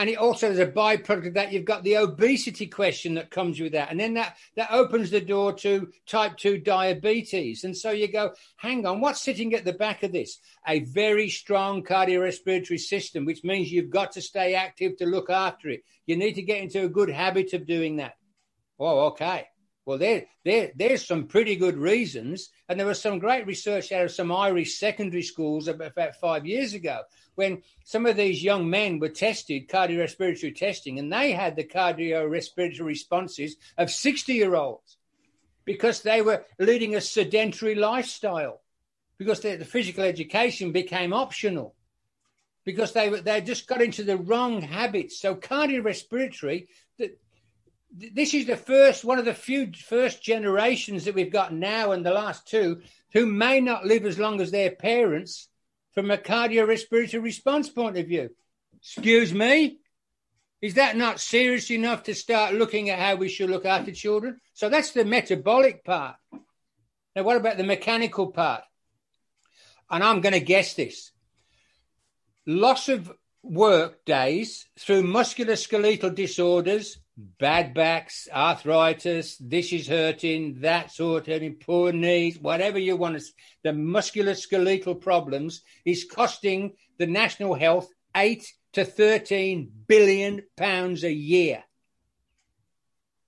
[0.00, 3.60] And it also, as a byproduct of that, you've got the obesity question that comes
[3.60, 3.90] with that.
[3.90, 7.64] And then that, that opens the door to type 2 diabetes.
[7.64, 10.38] And so you go, hang on, what's sitting at the back of this?
[10.66, 15.68] A very strong cardiorespiratory system, which means you've got to stay active to look after
[15.68, 15.82] it.
[16.06, 18.14] You need to get into a good habit of doing that.
[18.78, 19.48] Oh, okay.
[19.90, 22.50] Well, there, there, there's some pretty good reasons.
[22.68, 26.74] And there was some great research out of some Irish secondary schools about five years
[26.74, 27.00] ago
[27.34, 32.84] when some of these young men were tested, cardiorespiratory testing, and they had the cardiorespiratory
[32.84, 34.96] responses of 60 year olds
[35.64, 38.60] because they were leading a sedentary lifestyle,
[39.18, 41.74] because the, physical education became optional,
[42.64, 45.18] because they, they just got into the wrong habits.
[45.20, 46.68] So, cardiorespiratory,
[47.92, 52.04] this is the first one of the few first generations that we've got now and
[52.04, 55.48] the last two who may not live as long as their parents
[55.92, 58.30] from a cardiorespiratory response point of view.
[58.80, 59.78] Excuse me?
[60.62, 64.40] Is that not serious enough to start looking at how we should look after children?
[64.52, 66.16] So that's the metabolic part.
[67.16, 68.62] Now, what about the mechanical part?
[69.90, 71.10] And I'm going to guess this
[72.46, 81.22] loss of work days through musculoskeletal disorders, bad backs, arthritis, this is hurting, that sort
[81.22, 83.24] of hurting, poor knees, whatever you want to,
[83.62, 91.62] the musculoskeletal problems is costing the national health eight to 13 billion pounds a year.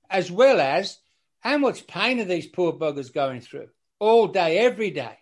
[0.09, 0.99] As well as
[1.40, 3.68] how much pain are these poor buggers going through
[3.99, 5.16] all day, every day,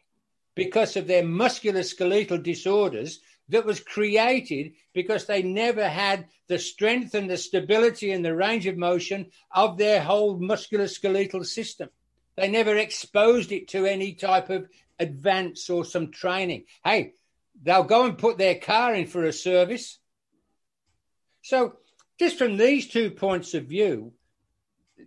[0.55, 3.21] because of their musculoskeletal disorders
[3.51, 8.67] that was created because they never had the strength and the stability and the range
[8.67, 11.89] of motion of their whole musculoskeletal system.
[12.37, 16.65] They never exposed it to any type of advance or some training.
[16.85, 17.15] Hey,
[17.63, 19.99] they'll go and put their car in for a service.
[21.43, 21.77] So,
[22.19, 24.13] just from these two points of view,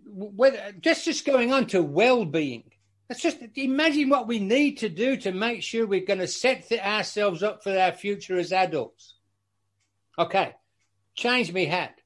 [0.05, 2.72] whether, just just going on to well-being,
[3.09, 6.71] Let's just imagine what we need to do to make sure we're going to set
[6.71, 9.15] ourselves up for our future as adults.
[10.17, 10.53] Okay,
[11.15, 11.99] change me hat.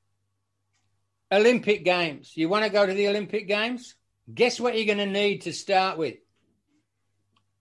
[1.32, 2.32] Olympic Games.
[2.36, 3.96] You want to go to the Olympic Games?
[4.34, 6.16] Guess what you're going to need to start with?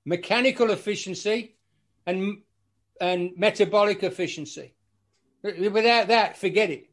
[0.04, 1.56] Mechanical efficiency
[2.06, 2.42] and,
[3.00, 4.74] and metabolic efficiency.
[5.42, 6.88] Without that, forget it.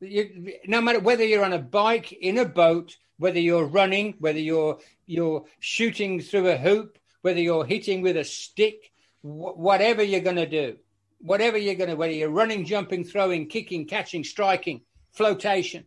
[0.00, 4.38] You, no matter whether you're on a bike, in a boat, whether you're running, whether
[4.38, 10.20] you're you're shooting through a hoop, whether you're hitting with a stick, wh- whatever you're
[10.20, 10.76] going to do,
[11.18, 14.82] whatever you're going to, whether you're running, jumping, throwing, kicking, catching, striking,
[15.12, 15.84] flotation,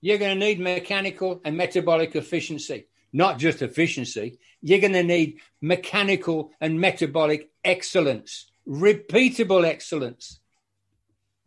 [0.00, 2.86] you're going to need mechanical and metabolic efficiency.
[3.12, 10.40] Not just efficiency, you're going to need mechanical and metabolic excellence, repeatable excellence.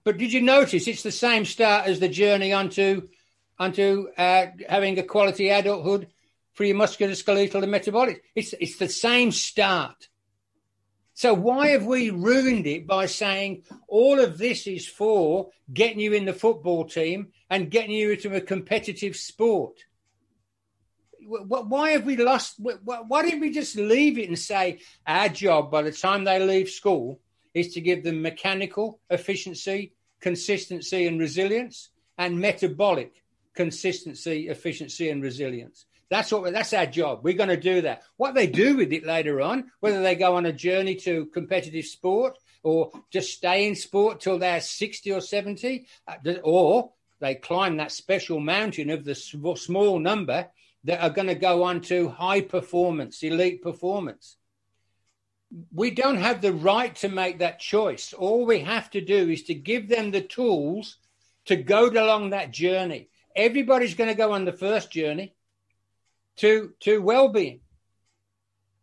[0.09, 3.09] But did you notice it's the same start as the journey onto
[3.59, 6.07] onto uh, having a quality adulthood
[6.53, 8.23] for your musculoskeletal and metabolic.
[8.33, 10.09] It's, it's the same start.
[11.13, 16.13] So why have we ruined it by saying all of this is for getting you
[16.13, 19.77] in the football team and getting you into a competitive sport?
[21.21, 22.55] Why have we lost?
[22.57, 26.69] Why didn't we just leave it and say our job by the time they leave
[26.69, 27.19] school
[27.53, 33.23] is to give them mechanical efficiency, consistency, and resilience, and metabolic
[33.55, 35.85] consistency, efficiency, and resilience.
[36.09, 37.19] That's what that's our job.
[37.23, 38.03] We're going to do that.
[38.17, 41.85] What they do with it later on, whether they go on a journey to competitive
[41.85, 47.77] sport or just stay in sport till they're 60 or 70, uh, or they climb
[47.77, 50.47] that special mountain of the small number
[50.85, 54.37] that are going to go on to high performance, elite performance.
[55.73, 58.13] We don't have the right to make that choice.
[58.13, 60.97] All we have to do is to give them the tools
[61.45, 63.09] to go along that journey.
[63.35, 65.33] Everybody's going to go on the first journey
[66.37, 67.61] to to well-being.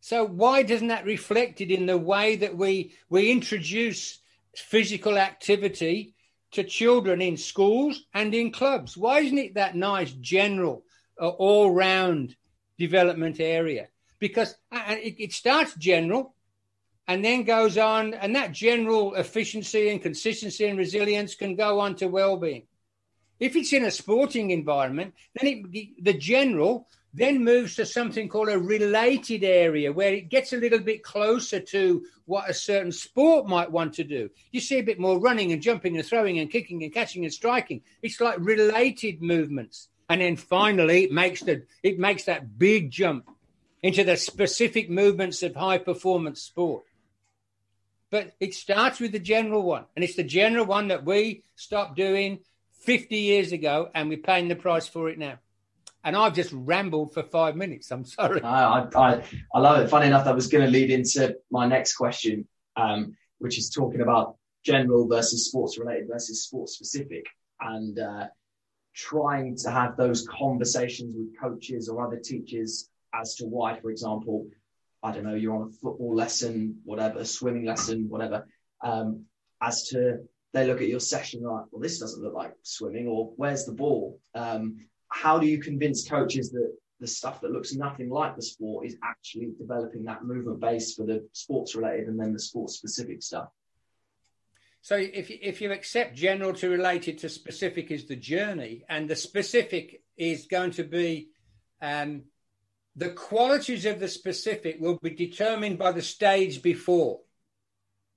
[0.00, 4.18] So why doesn't that reflected in the way that we we introduce
[4.54, 6.14] physical activity
[6.52, 8.96] to children in schools and in clubs?
[8.96, 10.84] Why isn't it that nice general
[11.20, 12.36] uh, all-round
[12.78, 13.88] development area?
[14.18, 16.36] Because uh, it, it starts general
[17.09, 21.94] and then goes on, and that general efficiency and consistency and resilience can go on
[21.96, 22.64] to well-being.
[23.38, 28.50] If it's in a sporting environment, then it, the general then moves to something called
[28.50, 33.46] a related area where it gets a little bit closer to what a certain sport
[33.46, 34.28] might want to do.
[34.52, 37.32] You see a bit more running and jumping and throwing and kicking and catching and
[37.32, 37.80] striking.
[38.02, 39.88] It's like related movements.
[40.11, 43.30] And then finally it makes the it makes that big jump
[43.82, 46.84] into the specific movements of high performance sport.
[48.16, 49.84] But it starts with the general one.
[49.94, 52.38] And it's the general one that we stopped doing
[52.80, 55.38] 50 years ago, and we're paying the price for it now.
[56.02, 57.90] And I've just rambled for five minutes.
[57.90, 58.40] I'm sorry.
[58.40, 59.22] I, I,
[59.54, 59.90] I love it.
[59.90, 64.00] Funny enough, that was going to lead into my next question, um, which is talking
[64.00, 67.26] about general versus sports related versus sports specific.
[67.60, 68.28] And uh,
[68.94, 74.46] trying to have those conversations with coaches or other teachers as to why, for example,
[75.07, 78.48] I don't know, you're on a football lesson, whatever, swimming lesson, whatever,
[78.82, 79.26] um,
[79.62, 80.18] as to
[80.52, 83.72] they look at your session like, well, this doesn't look like swimming, or where's the
[83.72, 84.18] ball?
[84.34, 84.78] Um,
[85.09, 88.96] how do you convince coaches that the stuff that looks nothing like the sport is
[89.04, 93.48] actually developing that movement base for the sports related and then the sports specific stuff?
[94.80, 99.09] So if you, if you accept general to related to specific is the journey, and
[99.09, 101.28] the specific is going to be
[101.80, 102.22] um,
[102.97, 107.20] the qualities of the specific will be determined by the stage before.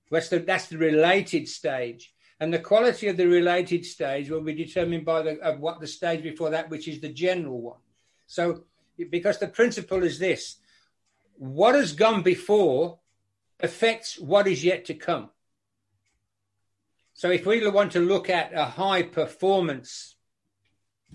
[0.09, 2.13] That's the, that's the related stage.
[2.39, 5.87] And the quality of the related stage will be determined by the, of what the
[5.87, 7.79] stage before that, which is the general one.
[8.25, 8.63] So,
[9.09, 10.57] because the principle is this
[11.37, 12.99] what has gone before
[13.59, 15.29] affects what is yet to come.
[17.13, 20.15] So, if we want to look at a high performance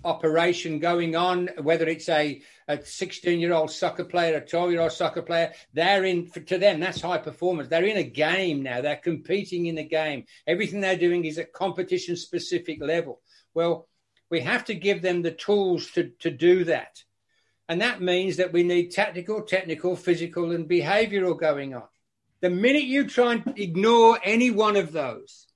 [0.03, 4.81] operation going on, whether it's a, a 16 year old soccer player, a 12 year
[4.81, 7.69] old soccer player, they're in, to them, that's high performance.
[7.69, 8.81] They're in a game now.
[8.81, 10.25] They're competing in a game.
[10.47, 13.21] Everything they're doing is at competition specific level.
[13.53, 13.87] Well,
[14.29, 17.03] we have to give them the tools to, to do that.
[17.67, 21.87] And that means that we need tactical, technical, physical, and behavioral going on.
[22.41, 25.47] The minute you try and ignore any one of those,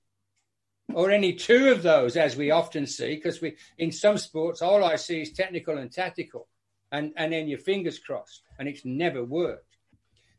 [0.94, 4.84] or any two of those, as we often see, because we in some sports all
[4.84, 6.48] I see is technical and tactical,
[6.92, 9.78] and and then your fingers crossed, and it's never worked.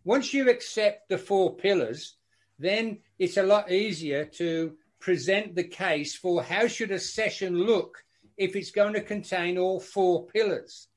[0.05, 2.17] Once you accept the four pillars,
[2.59, 8.03] then it's a lot easier to present the case for how should a session look
[8.37, 10.89] if it's going to contain all four pillars.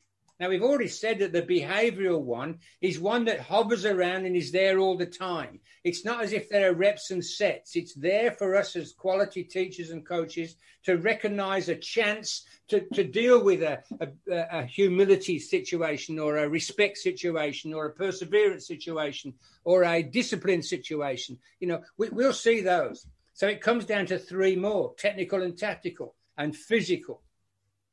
[0.44, 4.52] Now, we've already said that the behavioral one is one that hovers around and is
[4.52, 5.62] there all the time.
[5.86, 7.78] It's not as if there are reps and sets.
[7.78, 13.06] It's there for us as quality teachers and coaches to recognize a chance to, to
[13.06, 14.10] deal with a, a,
[14.52, 21.38] a humility situation or a respect situation or a perseverance situation or a discipline situation.
[21.62, 23.08] You know, we, we'll see those.
[23.34, 27.22] So it comes down to three more technical and tactical and physical.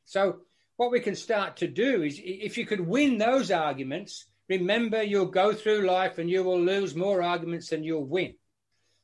[0.05, 0.41] So
[0.81, 5.27] what we can start to do is if you could win those arguments, remember you'll
[5.27, 8.33] go through life and you will lose more arguments than you'll win.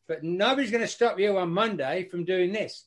[0.08, 2.86] But nobody's going to stop you on Monday from doing this.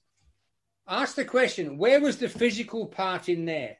[0.88, 3.78] Ask the question where was the physical part in there?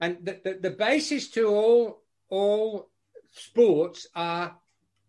[0.00, 2.88] And the, the, the basis to all, all
[3.32, 4.56] sports are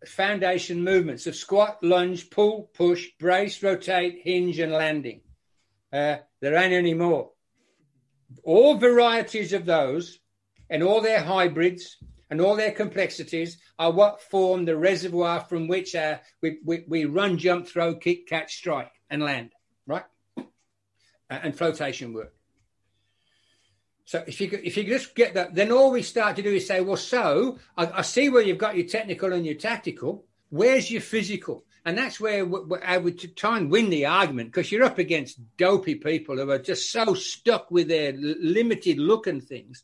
[0.05, 5.21] foundation movements of squat, lunge, pull, push, brace, rotate, hinge, and landing.
[5.93, 7.31] Uh, there ain't any more
[8.43, 10.19] all varieties of those
[10.69, 11.97] and all their hybrids
[12.29, 17.05] and all their complexities are what form the reservoir from which uh, we, we, we,
[17.05, 19.51] run, jump, throw, kick, catch, strike, and land,
[19.85, 20.05] right?
[20.37, 20.41] Uh,
[21.29, 22.33] and flotation work.
[24.05, 26.67] So if you if you just get that, then all we start to do is
[26.67, 30.25] say, well, so I, I see where you've got your technical and your tactical.
[30.49, 31.63] Where's your physical?
[31.83, 32.47] And that's where
[32.83, 36.59] I would try and win the argument because you're up against dopey people who are
[36.59, 39.83] just so stuck with their limited look and things.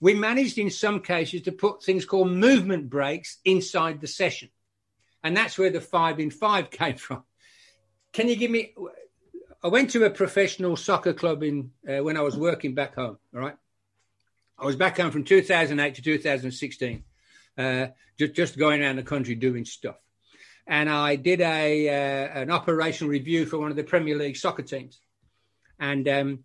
[0.00, 4.50] We managed in some cases to put things called movement breaks inside the session.
[5.22, 7.22] And that's where the five in five came from.
[8.12, 8.74] Can you give me?
[9.62, 13.16] I went to a professional soccer club in uh, when I was working back home.
[13.32, 13.56] All right,
[14.58, 17.04] I was back home from 2008 to 2016,
[17.56, 17.86] uh,
[18.18, 19.96] just just going around the country doing stuff.
[20.66, 24.62] And I did a uh, an operational review for one of the Premier League soccer
[24.62, 25.00] teams,
[25.78, 26.44] and um,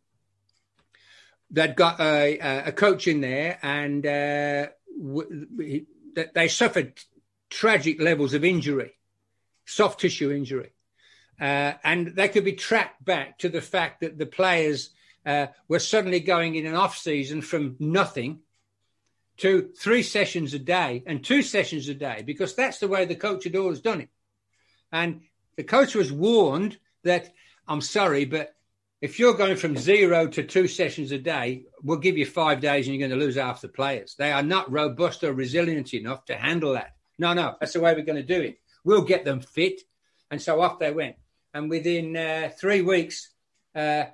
[1.51, 4.67] they'd got a, a coach in there, and uh,
[4.99, 5.85] w-
[6.33, 6.99] they suffered
[7.49, 8.93] tragic levels of injury,
[9.65, 10.71] soft tissue injury,
[11.39, 14.89] uh, and they could be tracked back to the fact that the players
[15.25, 18.39] uh, were suddenly going in an off season from nothing
[19.37, 23.15] to three sessions a day and two sessions a day because that's the way the
[23.15, 24.09] coach had always done it.
[24.91, 25.21] And
[25.55, 27.31] the coach was warned that
[27.67, 28.53] I'm sorry, but
[29.01, 32.87] if you're going from zero to two sessions a day, we'll give you five days
[32.87, 34.15] and you're going to lose half the players.
[34.17, 36.95] They are not robust or resilient enough to handle that.
[37.19, 38.59] No, no, that's the way we're going to do it.
[38.83, 39.81] We'll get them fit.
[40.31, 41.15] And so off they went.
[41.53, 43.29] And within uh, three weeks,
[43.75, 44.05] uh,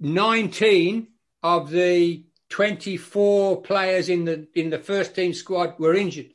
[0.00, 1.08] 19
[1.42, 6.32] of the 24 players in the in the first team squad were injured.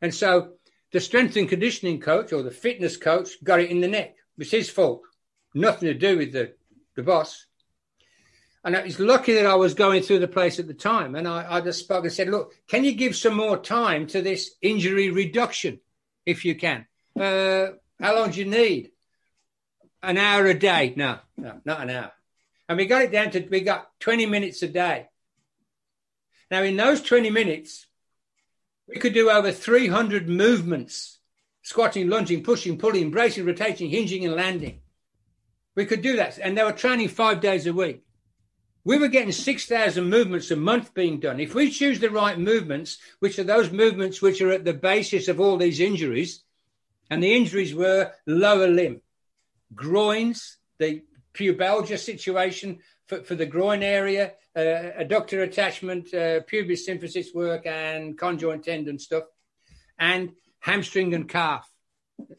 [0.00, 0.52] And so
[0.92, 4.10] the strength and conditioning coach or the fitness coach got it in the neck.
[4.10, 5.02] It was his fault.
[5.54, 6.54] Nothing to do with the,
[6.96, 7.46] the boss.
[8.64, 11.14] And it was lucky that I was going through the place at the time.
[11.14, 14.20] And I, I just spoke and said, look, can you give some more time to
[14.20, 15.80] this injury reduction
[16.26, 16.86] if you can?
[17.18, 17.68] Uh,
[18.00, 18.90] how long do you need?
[20.02, 20.94] An hour a day?
[20.96, 22.12] No, no, not an hour.
[22.70, 25.08] And we got it down to, we got 20 minutes a day.
[26.52, 27.88] Now, in those 20 minutes,
[28.86, 31.18] we could do over 300 movements
[31.62, 34.82] squatting, lunging, pushing, pulling, bracing, rotating, hinging, and landing.
[35.74, 36.38] We could do that.
[36.38, 38.04] And they were training five days a week.
[38.84, 41.40] We were getting 6,000 movements a month being done.
[41.40, 45.26] If we choose the right movements, which are those movements which are at the basis
[45.26, 46.44] of all these injuries,
[47.10, 49.00] and the injuries were lower limb,
[49.74, 51.02] groins, the
[51.34, 58.18] pubalgia situation for, for the groin area, uh, adductor attachment, uh, pubis symphysis work, and
[58.18, 59.24] conjoint tendon stuff,
[59.98, 61.68] and hamstring and calf.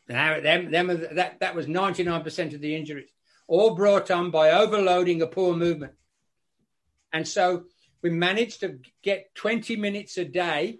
[0.07, 3.09] Now, them, them, that, that was 99% of the injuries,
[3.47, 5.93] all brought on by overloading a poor movement.
[7.11, 7.65] And so
[8.01, 10.79] we managed to get 20 minutes a day,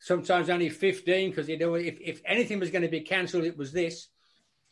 [0.00, 3.56] sometimes only 15, because you know, if, if anything was going to be cancelled, it
[3.56, 4.08] was this.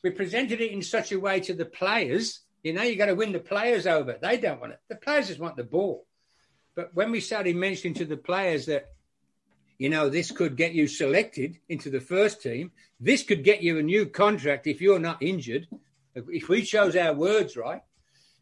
[0.02, 3.14] We presented it in such a way to the players you know, you got to
[3.14, 4.18] win the players over.
[4.20, 4.80] They don't want it.
[4.88, 6.04] The players just want the ball.
[6.74, 8.88] But when we started mentioning to the players that,
[9.78, 13.78] you know, this could get you selected into the first team, this could get you
[13.78, 15.68] a new contract if you're not injured,
[16.16, 17.82] if we chose our words right.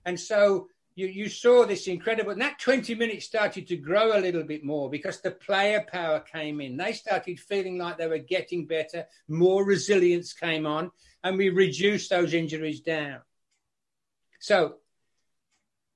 [0.06, 4.22] And so you, you saw this incredible, and that 20 minutes started to grow a
[4.22, 6.78] little bit more because the player power came in.
[6.78, 12.08] They started feeling like they were getting better, more resilience came on, and we reduced
[12.08, 13.20] those injuries down.
[14.44, 14.74] So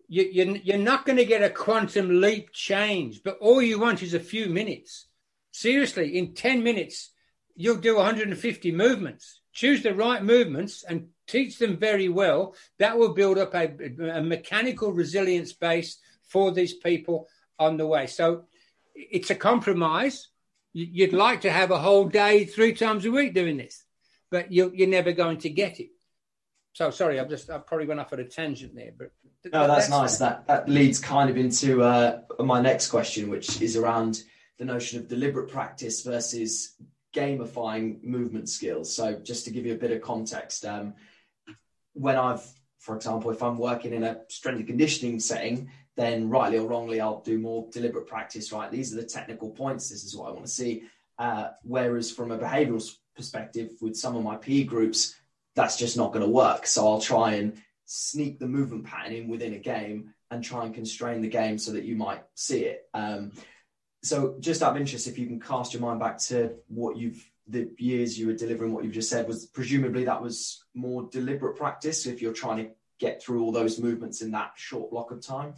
[0.09, 4.03] you, you're, you're not going to get a quantum leap change, but all you want
[4.03, 5.07] is a few minutes.
[5.53, 7.11] Seriously, in 10 minutes,
[7.57, 9.43] you'll do 150 movements.
[9.53, 12.55] Choose the right movements and teach them very well.
[12.79, 13.69] That will build up a,
[14.15, 17.29] a mechanical resilience base for these people
[17.59, 18.07] on the way.
[18.07, 18.45] So
[18.95, 20.29] it's a compromise.
[20.73, 23.85] You'd like to have a whole day, three times a week doing this,
[24.31, 25.91] but you're never going to get it.
[26.79, 29.11] So sorry, I've just I probably went off at a tangent there, but
[29.53, 30.19] no, that's, that's nice.
[30.19, 34.23] That that leads kind of into uh, my next question, which is around
[34.59, 36.77] the notion of deliberate practice versus
[37.13, 38.95] gamifying movement skills.
[38.95, 40.95] So just to give you a bit of context, um,
[41.95, 42.47] when I've,
[42.79, 47.01] for example, if I'm working in a strength and conditioning setting, then rightly or wrongly,
[47.01, 48.53] I'll do more deliberate practice.
[48.53, 49.89] Right, these are the technical points.
[49.89, 50.85] This is what I want to see.
[51.19, 55.17] Uh, whereas from a behavioural perspective, with some of my peer groups,
[55.59, 56.69] that's just not going to work.
[56.69, 60.73] So I'll try and sneak the movement pattern in within a game and try and
[60.73, 62.89] constrain the game so that you might see it.
[62.95, 63.33] Um,
[64.05, 67.29] so just out of interest, if you can cast your mind back to what you've
[67.51, 71.57] the years you were delivering what you've just said was presumably that was more deliberate
[71.57, 75.23] practice if you're trying to get through all those movements in that short block of
[75.23, 75.55] time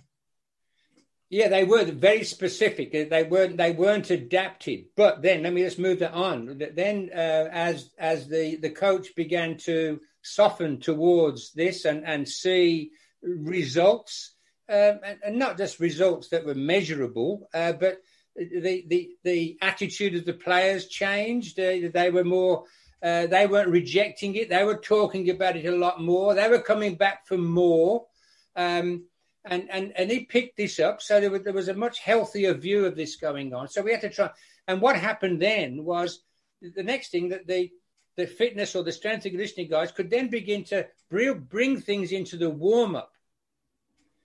[1.31, 5.78] yeah they were very specific they weren't they weren't adapted but then let me just
[5.78, 11.87] move that on then uh, as as the the coach began to soften towards this
[11.87, 12.91] and and see
[13.22, 14.35] results
[14.68, 17.99] um, and, not just results that were measurable uh, but
[18.37, 21.59] the, the the attitude of the players changed.
[21.59, 22.64] Uh, they were more.
[23.03, 24.51] Uh, they weren't rejecting it.
[24.51, 26.35] They were talking about it a lot more.
[26.35, 28.07] They were coming back for more.
[28.55, 29.05] Um,
[29.45, 31.01] and, and, and he picked this up.
[31.01, 33.68] So there was, there was a much healthier view of this going on.
[33.68, 34.30] So we had to try.
[34.68, 36.22] And what happened then was
[36.61, 37.70] the next thing that the,
[38.16, 42.36] the fitness or the strength and conditioning guys could then begin to bring, things into
[42.36, 43.12] the warm up.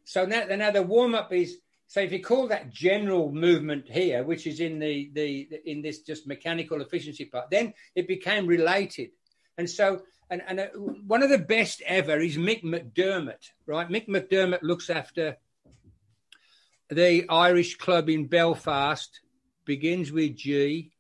[0.04, 1.58] So now, now the warm up is
[1.88, 6.00] so if you call that general movement here, which is in the, the in this
[6.00, 9.12] just mechanical efficiency part, then it became related.
[9.58, 13.90] And so, and, and uh, one of the best ever is Mick McDermott, right?
[13.90, 15.38] Mick McDermott looks after
[16.90, 19.22] the Irish club in Belfast,
[19.66, 20.92] begins with G.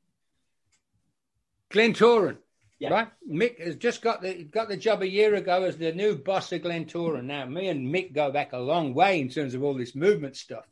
[1.71, 2.37] Glentoran,
[2.79, 2.89] yeah.
[2.89, 3.07] right?
[3.29, 6.51] Mick has just got the got the job a year ago as the new boss
[6.51, 7.25] of Glentoran.
[7.25, 10.35] Now, me and Mick go back a long way in terms of all this movement
[10.35, 10.65] stuff.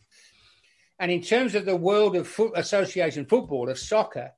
[0.99, 4.31] And in terms of the world of foot, association football, of soccer,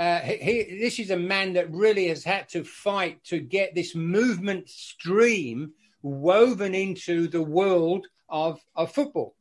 [0.00, 3.94] uh, he, this is a man that really has had to fight to get this
[3.94, 9.36] movement stream woven into the world of, of football.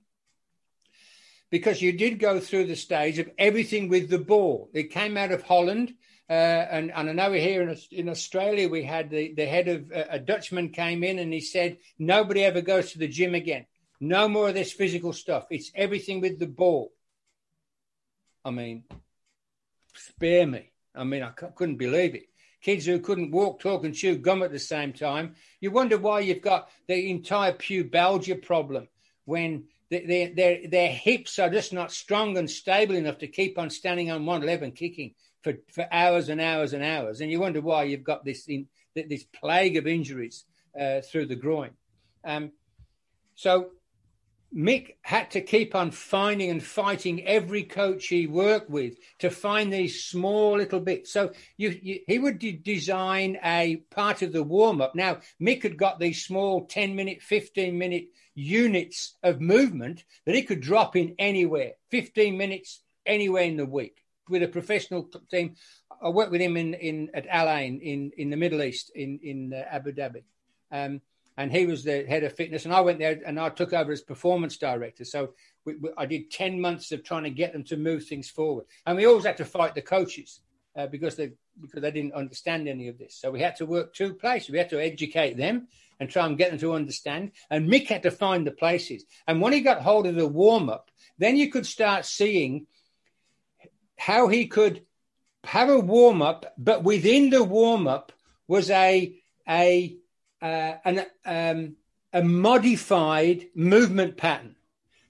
[1.49, 4.69] Because you did go through the stage of everything with the ball.
[4.73, 5.93] It came out of Holland.
[6.29, 9.89] Uh, and, and I know here in, in Australia, we had the, the head of
[9.93, 13.65] uh, a Dutchman came in and he said, nobody ever goes to the gym again.
[14.01, 15.45] No more of this physical stuff.
[15.51, 16.91] It's everything with the ball.
[18.43, 18.83] I mean,
[19.99, 20.71] spare me.
[20.95, 22.23] I mean, I couldn't believe it.
[22.61, 25.35] Kids who couldn't walk, talk, and chew gum at the same time.
[25.61, 28.89] You wonder why you've got the entire pubalgia problem
[29.25, 33.69] when their, their, their hips are just not strong and stable enough to keep on
[33.69, 37.21] standing on one leg and kicking for, for hours and hours and hours.
[37.21, 40.45] And you wonder why you've got this, in, this plague of injuries
[40.79, 41.71] uh, through the groin.
[42.25, 42.51] Um,
[43.35, 43.71] so
[44.55, 49.71] Mick had to keep on finding and fighting every coach he worked with to find
[49.71, 51.11] these small little bits.
[51.11, 54.95] So you, you, he would de- design a part of the warm up.
[54.95, 60.41] Now, Mick had got these small 10 minute, 15 minute units of movement that he
[60.41, 63.97] could drop in anywhere, 15 minutes anywhere in the week
[64.29, 65.55] with a professional team.
[66.01, 69.19] I worked with him in, in at Al Ain in, in the Middle East, in,
[69.21, 70.23] in uh, Abu Dhabi.
[70.71, 71.01] Um,
[71.39, 72.65] and he was the head of fitness.
[72.65, 75.05] And I went there and I took over as performance director.
[75.05, 78.29] So we, we, I did 10 months of trying to get them to move things
[78.29, 78.65] forward.
[78.85, 80.41] And we always had to fight the coaches
[80.75, 81.31] uh, because they
[81.61, 83.15] because they didn't understand any of this.
[83.15, 84.49] So we had to work two places.
[84.49, 87.31] We had to educate them and try and get them to understand.
[87.49, 89.05] And Mick had to find the places.
[89.25, 92.67] And when he got hold of the warm up, then you could start seeing
[93.97, 94.85] how he could
[95.45, 98.11] have a warm up, but within the warm up
[98.45, 99.15] was a
[99.47, 99.95] a
[100.41, 101.75] uh, an, um,
[102.13, 104.55] a modified movement pattern.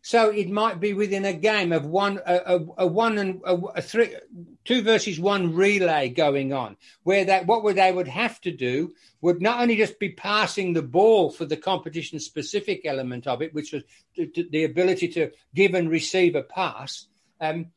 [0.01, 3.55] So it might be within a game of one, a, a, a one and a,
[3.55, 4.15] a, three,
[4.63, 8.93] two versus one relay going on, where that what would they would have to do
[9.21, 13.53] would not only just be passing the ball for the competition specific element of it,
[13.53, 13.83] which was
[14.15, 17.05] the, the ability to give and receive a pass,
[17.41, 17.67] um,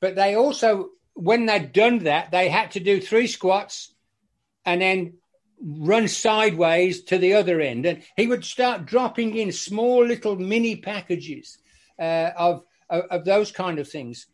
[0.00, 3.94] but they also, when they'd done that, they had to do three squats
[4.64, 5.14] and then
[5.60, 7.86] run sideways to the other end.
[7.86, 11.58] And he would start dropping in small little mini packages
[11.98, 14.26] uh, of, of, of those kind of things.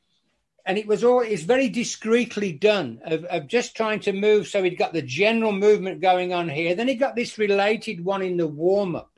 [0.65, 4.47] And it was all it's very discreetly done of, of just trying to move.
[4.47, 6.75] So he'd got the general movement going on here.
[6.75, 9.11] Then he got this related one in the warm up.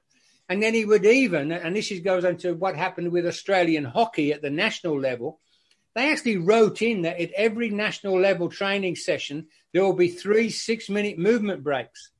[0.49, 3.85] And then he would even, and this is, goes on to what happened with Australian
[3.85, 5.41] hockey at the national level.
[5.95, 10.49] They actually wrote in that at every national level training session, there will be three
[10.49, 12.12] six minute movement breaks.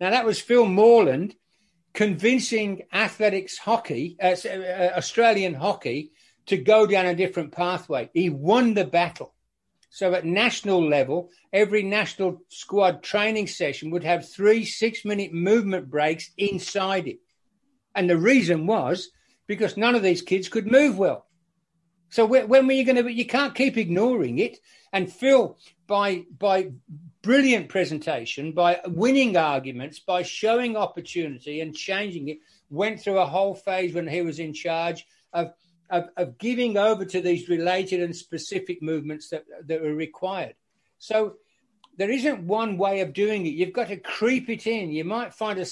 [0.00, 1.34] Now, that was Phil Morland
[1.92, 6.12] convincing athletics hockey, uh, uh, Australian hockey,
[6.46, 8.08] to go down a different pathway.
[8.14, 9.34] He won the battle.
[9.90, 15.90] So at national level, every national squad training session would have three six minute movement
[15.90, 17.18] breaks inside it.
[17.94, 19.10] And the reason was
[19.46, 21.26] because none of these kids could move well.
[22.08, 23.12] So when were you going to?
[23.12, 24.58] You can't keep ignoring it.
[24.92, 25.56] And Phil,
[25.92, 26.72] by by
[27.20, 32.38] brilliant presentation, by winning arguments, by showing opportunity and changing it,
[32.70, 35.52] went through a whole phase when he was in charge of
[35.90, 40.54] of, of giving over to these related and specific movements that that were required.
[40.98, 41.34] So
[41.98, 43.52] there isn't one way of doing it.
[43.52, 44.92] You've got to creep it in.
[44.92, 45.66] You might find a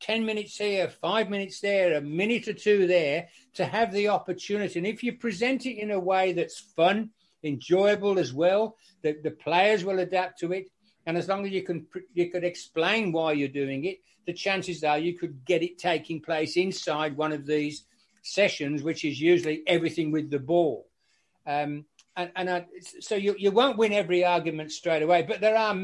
[0.00, 4.78] 10 minutes here, five minutes there, a minute or two there to have the opportunity.
[4.78, 7.08] And if you present it in a way that's fun,
[7.42, 10.70] enjoyable as well, that the players will adapt to it.
[11.06, 14.84] And as long as you can, you could explain why you're doing it, the chances
[14.84, 17.84] are you could get it taking place inside one of these
[18.22, 20.86] sessions, which is usually everything with the ball.
[21.46, 21.86] Um,
[22.16, 22.66] and, and I,
[23.00, 25.76] so you, you won't win every argument straight away, but there are,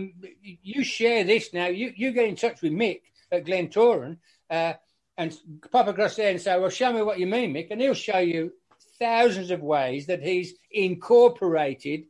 [0.42, 3.00] you share this now, you, you get in touch with Mick
[3.32, 4.18] at Glentoran
[4.50, 4.74] uh,
[5.16, 5.36] and
[5.72, 7.68] pop across there and say, well, show me what you mean, Mick.
[7.70, 8.52] And he'll show you
[8.98, 12.04] thousands of ways that he's incorporated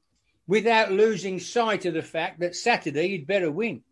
[0.48, 3.82] without losing sight of the fact that Saturday you'd better win.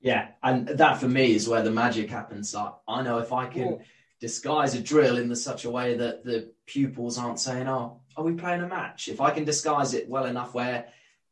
[0.00, 2.54] Yeah, and that for me is where the magic happens.
[2.54, 3.80] I know if I can
[4.20, 8.24] disguise a drill in the, such a way that the pupils aren't saying, "Oh, are
[8.24, 10.86] we playing a match?" If I can disguise it well enough where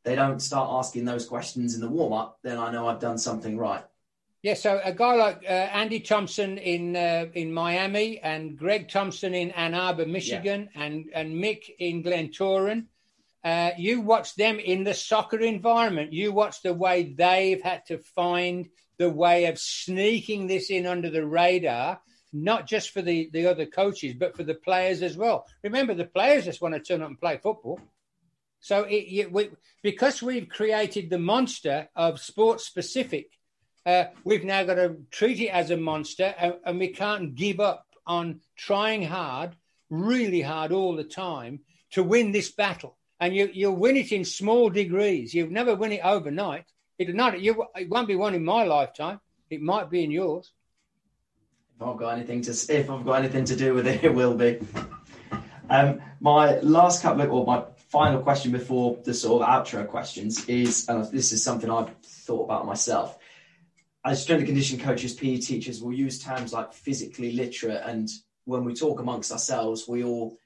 [0.04, 3.18] they don't start asking those questions in the warm up, then I know I've done
[3.18, 3.84] something right.
[4.42, 9.34] Yeah, so a guy like uh, Andy Thompson in uh, in Miami and Greg Thompson
[9.34, 10.82] in Ann Arbor, Michigan, yeah.
[10.84, 12.86] and and Mick in Glentoran.
[13.42, 16.12] Uh, you watch them in the soccer environment.
[16.12, 18.68] You watch the way they've had to find
[18.98, 22.00] the way of sneaking this in under the radar,
[22.34, 25.46] not just for the, the other coaches, but for the players as well.
[25.64, 27.80] Remember, the players just want to turn up and play football.
[28.60, 29.48] So, it, we,
[29.82, 33.30] because we've created the monster of sports specific,
[33.86, 37.58] uh, we've now got to treat it as a monster, and, and we can't give
[37.58, 39.56] up on trying hard,
[39.88, 41.60] really hard all the time
[41.92, 45.34] to win this battle and you you'll win it in small degrees.
[45.34, 46.64] You'll never win it overnight.
[46.98, 47.40] It'll not.
[47.40, 49.20] You, it won't be one in my lifetime.
[49.50, 50.52] It might be in yours.
[51.76, 54.34] If I've got anything to if I've got anything to do with it, it will
[54.34, 54.58] be.
[55.68, 60.44] Um, my last couple of, or my final question before the sort of outro questions
[60.46, 63.16] is, and this is something I've thought about myself.
[64.04, 68.08] As strength and conditioning coaches, PE teachers will use terms like physically literate, and
[68.46, 70.39] when we talk amongst ourselves, we all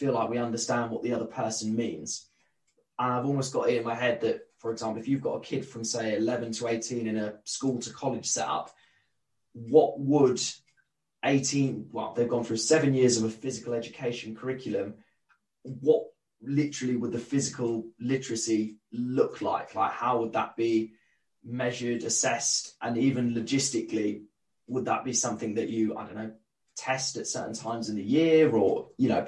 [0.00, 2.26] feel like we understand what the other person means.
[2.98, 5.40] And I've almost got it in my head that, for example, if you've got a
[5.40, 8.70] kid from say 11 to 18 in a school to college setup,
[9.52, 10.40] what would
[11.22, 14.94] 18, well, they've gone through seven years of a physical education curriculum.
[15.64, 16.04] What
[16.40, 19.74] literally would the physical literacy look like?
[19.74, 20.94] Like, how would that be
[21.44, 24.22] measured, assessed, and even logistically,
[24.66, 26.32] would that be something that you, I don't know,
[26.74, 29.26] test at certain times in the year or, you know,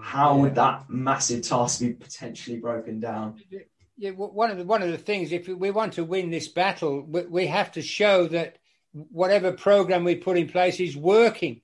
[0.00, 3.40] How would that massive task be potentially broken down?
[3.96, 7.02] Yeah, one of the one of the things, if we want to win this battle,
[7.02, 8.58] we, we have to show that
[8.92, 11.60] whatever program we put in place is working,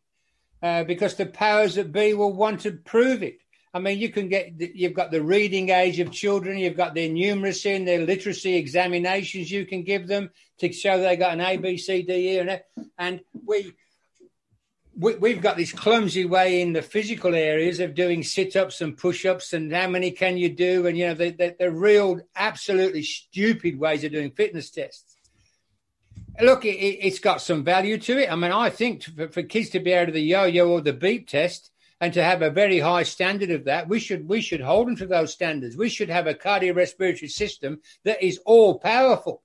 [0.62, 3.38] uh, because the powers that be will want to prove it.
[3.74, 7.08] I mean, you can get you've got the reading age of children, you've got their
[7.08, 11.56] numeracy and their literacy examinations you can give them to show they got an A,
[11.56, 12.60] B, C, D, E, and F.
[12.98, 13.72] And we
[14.98, 19.52] we, have got this clumsy way in the physical areas of doing sit-ups and push-ups
[19.52, 24.02] and how many can you do and you know the, the, real absolutely stupid ways
[24.02, 25.16] of doing fitness tests.
[26.40, 28.30] Look it, has got some value to it.
[28.30, 30.92] I mean i think for, for kids to be able to the yo-yo or the
[30.92, 31.70] beep test
[32.00, 34.96] and to have a very high standard of that we should we should hold them
[34.96, 35.76] to those standards.
[35.76, 39.42] We should have a cardiorespiratory system that is all powerful.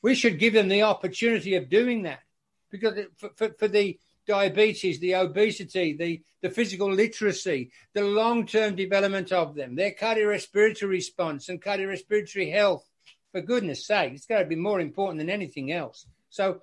[0.00, 2.20] We should give them the opportunity of doing that
[2.68, 8.74] because for, for, for the diabetes, the obesity, the, the physical literacy, the long term
[8.74, 12.88] development of them, their cardiorespiratory response and cardiorespiratory health.
[13.32, 16.06] For goodness sake, it's got to be more important than anything else.
[16.28, 16.60] So,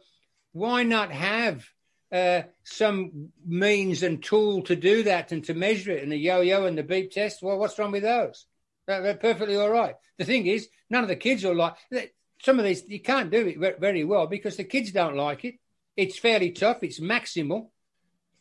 [0.52, 1.68] why not have
[2.12, 6.04] uh, some means and tool to do that and to measure it?
[6.04, 8.46] And the yo yo and the beep test, well, what's wrong with those?
[8.86, 9.96] They're, perfectly all right.
[10.18, 11.76] The thing is, none of the kids are like
[12.42, 15.56] some of these, you can't do it very well because the kids don't like it
[16.00, 16.78] it's fairly tough.
[16.82, 17.68] It's maximal.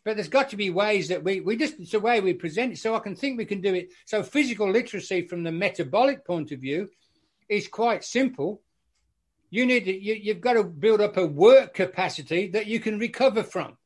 [0.04, 2.72] But there's got to be ways that we, we just, it's the way we present
[2.72, 2.78] it.
[2.78, 3.90] So I can think we can do it.
[4.06, 6.88] So physical literacy from the metabolic point of view
[7.48, 8.62] is quite simple.
[9.50, 13.00] You need to, you, you've got to build up a work capacity that you can
[13.00, 13.76] recover from.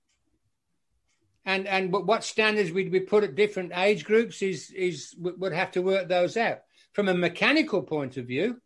[1.44, 5.72] And and what standards we we put at different age groups is is would have
[5.72, 6.58] to work those out.
[6.92, 8.60] From a mechanical point of view,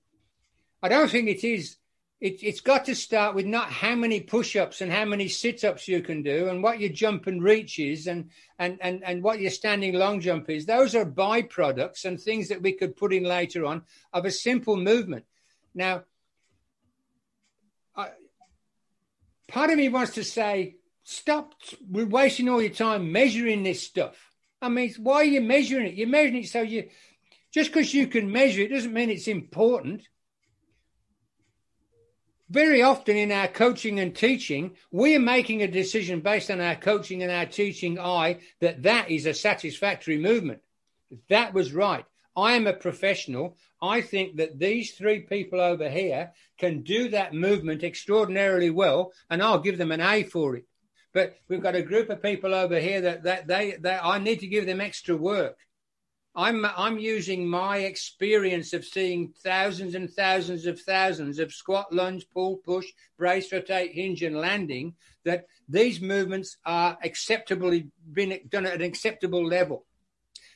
[0.83, 1.77] I don't think it is
[2.21, 6.01] it, has got to start with not how many push-ups and how many sit-ups you
[6.01, 9.51] can do and what your jump and reach is and, and, and, and what your
[9.51, 10.64] standing long jump is.
[10.64, 14.77] Those are byproducts and things that we could put in later on of a simple
[14.77, 15.27] movement.
[15.75, 16.05] Now,
[17.95, 18.11] I,
[19.47, 21.55] part of me wants to say, stop
[21.89, 24.17] we're wasting all your time measuring this stuff.
[24.62, 25.95] I mean, why are you measuring it?
[25.95, 26.89] You're measuring it so you,
[27.53, 30.03] just because you can measure it doesn't mean it's important
[32.49, 36.77] very often in our coaching and teaching, we are making a decision based on our
[36.77, 40.61] coaching and our teaching eye that that is a satisfactory movement.
[41.29, 42.05] That was right.
[42.37, 43.57] I am a professional.
[43.83, 49.43] I think that these three people over here can do that movement extraordinarily well, and
[49.43, 50.65] I'll give them an A for it.
[51.13, 54.41] But we've got a group of people over here that, that they, that I need
[54.41, 55.57] to give them extra work.
[56.39, 62.26] I'm I'm using my experience of seeing thousands and thousands of thousands of squat, lunge,
[62.30, 64.95] pull, push, brace, rotate, hinge, and landing.
[65.24, 69.87] That these movements are acceptably been done at an acceptable level.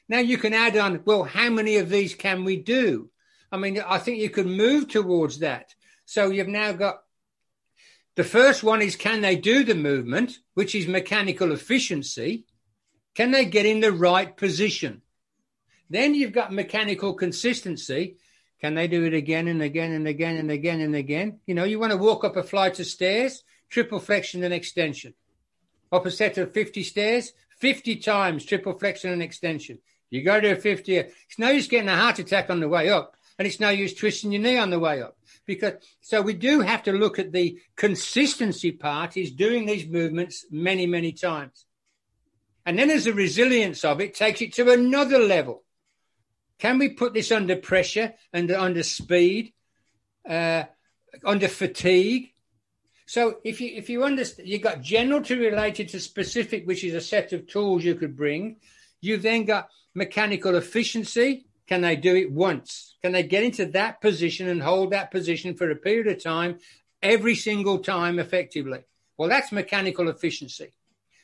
[0.07, 1.03] Now you can add on.
[1.07, 3.11] Well, how many of these can we do?
[3.51, 5.75] I mean, I think you could move towards that.
[6.05, 7.03] So you've now got
[8.17, 12.45] The first one is can they do the movement, which is mechanical efficiency?
[13.15, 15.03] Can they get in the right position?
[15.91, 18.17] Then you've got mechanical consistency.
[18.61, 21.41] Can they do it again and again and again and again and again?
[21.47, 25.15] You know, you want to walk up a flight of stairs, triple flexion and extension.
[25.91, 29.81] Up a set of 50 stairs, 50 times triple flexion and extension.
[30.11, 32.89] You go to a 50, it's no use getting a heart attack on the way
[32.89, 35.17] up, and it's no use twisting your knee on the way up.
[35.47, 40.47] Because so we do have to look at the consistency part is doing these movements
[40.51, 41.65] many, many times.
[42.65, 45.65] And then as a resilience of it takes it to another level.
[46.61, 49.55] Can we put this under pressure and under speed,
[50.29, 50.65] uh,
[51.25, 52.35] under fatigue?
[53.07, 56.95] So if you if you understand, you've got general to related to specific, which is
[56.95, 58.57] a set of tools you could bring.
[59.01, 61.47] You've then got mechanical efficiency.
[61.67, 62.95] Can they do it once?
[63.03, 66.59] Can they get into that position and hold that position for a period of time,
[67.03, 68.81] every single time effectively?
[69.17, 70.73] Well, that's mechanical efficiency.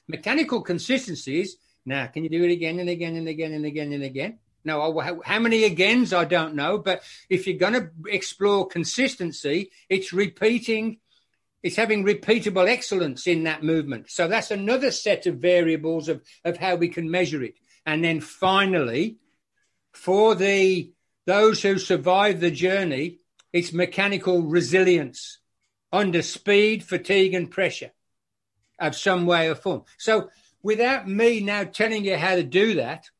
[0.08, 3.92] Mechanical consistency is now, can you do it again and again and again and again
[3.92, 4.38] and again?
[4.66, 6.76] No, how many agains, I don't know.
[6.76, 10.98] But if you're going to explore consistency, it's repeating,
[11.62, 14.10] it's having repeatable excellence in that movement.
[14.10, 17.54] So that's another set of variables of, of how we can measure it.
[17.86, 19.16] And then finally,
[19.92, 20.90] for the
[21.26, 23.18] those who survive the journey,
[23.52, 25.38] it's mechanical resilience
[25.92, 27.92] under speed, fatigue, and pressure
[28.78, 29.84] of some way or form.
[29.98, 30.30] So
[30.62, 33.10] without me now telling you how to do that,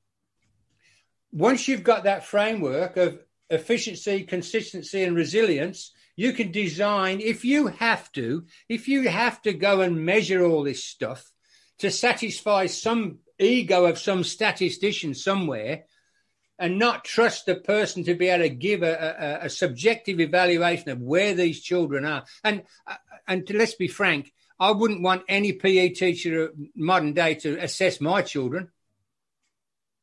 [1.33, 3.19] once you've got that framework of
[3.51, 9.53] efficiency, consistency, and resilience, you can design, if you have to, if you have to
[9.53, 11.31] go and measure all this stuff
[11.79, 15.85] to satisfy some ego of some statistician somewhere
[16.59, 20.89] and not trust the person to be able to give a, a, a subjective evaluation
[20.89, 22.25] of where these children are.
[22.43, 22.63] And,
[23.29, 28.23] and let's be frank, I wouldn't want any PE teacher modern day to assess my
[28.23, 28.71] children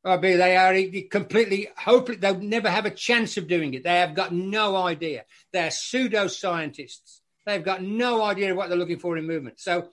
[0.06, 0.76] I mean, they are
[1.10, 2.18] completely hopeless.
[2.20, 3.84] They'll never have a chance of doing it.
[3.84, 5.24] They have got no idea.
[5.54, 7.22] They're pseudo scientists.
[7.46, 9.60] They've got no idea what they're looking for in movement.
[9.60, 9.90] So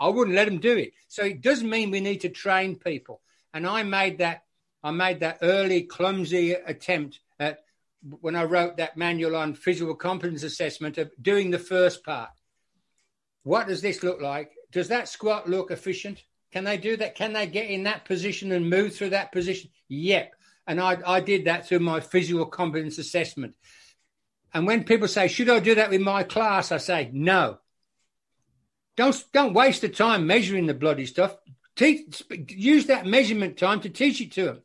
[0.00, 0.94] I wouldn't let them do it.
[1.06, 3.20] So it does mean we need to train people.
[3.54, 4.42] And I made that.
[4.82, 7.60] I made that early clumsy attempt at
[8.20, 12.30] when I wrote that manual on physical competence assessment of doing the first part.
[13.44, 14.50] What does this look like?
[14.72, 16.24] Does that squat look efficient?
[16.52, 17.14] Can they do that?
[17.14, 19.70] Can they get in that position and move through that position?
[19.88, 20.34] Yep.
[20.66, 23.56] And I, I did that through my physical competence assessment.
[24.54, 26.70] And when people say, should I do that with my class?
[26.70, 27.58] I say, no.
[28.96, 31.34] Don't, don't waste the time measuring the bloody stuff.
[31.74, 34.62] Teach, use that measurement time to teach it to them.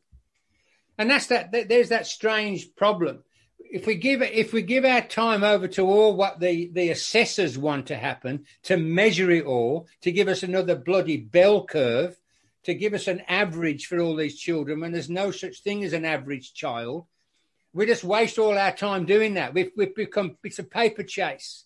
[0.98, 3.24] And that's that, there's that strange problem
[3.70, 7.58] if we give if we give our time over to all what the the assessors
[7.58, 12.18] want to happen to measure it all to give us another bloody bell curve
[12.64, 15.92] to give us an average for all these children when there's no such thing as
[15.92, 17.06] an average child
[17.72, 19.54] we just waste all our time doing that.
[19.54, 21.64] We've, we've become it's a paper chase.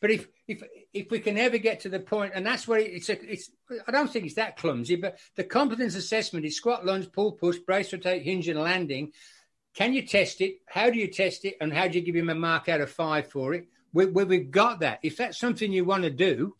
[0.00, 0.62] But if if
[0.92, 3.50] if we can ever get to the point and that's where it's a, it's
[3.86, 7.58] i don't think it's that clumsy but the competence assessment is squat lunge pull push
[7.58, 9.12] brace rotate hinge and landing
[9.74, 10.60] can you test it?
[10.66, 11.56] How do you test it?
[11.60, 13.68] And how do you give him a mark out of five for it?
[13.92, 15.00] We, we, have got that.
[15.02, 16.56] If that's something you want to do,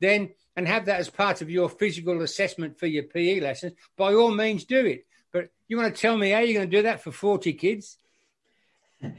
[0.00, 4.14] then and have that as part of your physical assessment for your PE lessons, by
[4.14, 5.06] all means do it.
[5.32, 7.98] But you want to tell me how you're going to do that for 40 kids?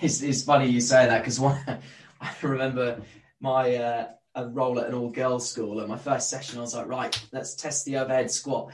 [0.00, 1.40] It's, it's funny you say that because
[2.20, 3.02] I remember
[3.40, 5.80] my uh, role at an all girls school.
[5.80, 8.72] At my first session, I was like, right, let's test the overhead squat.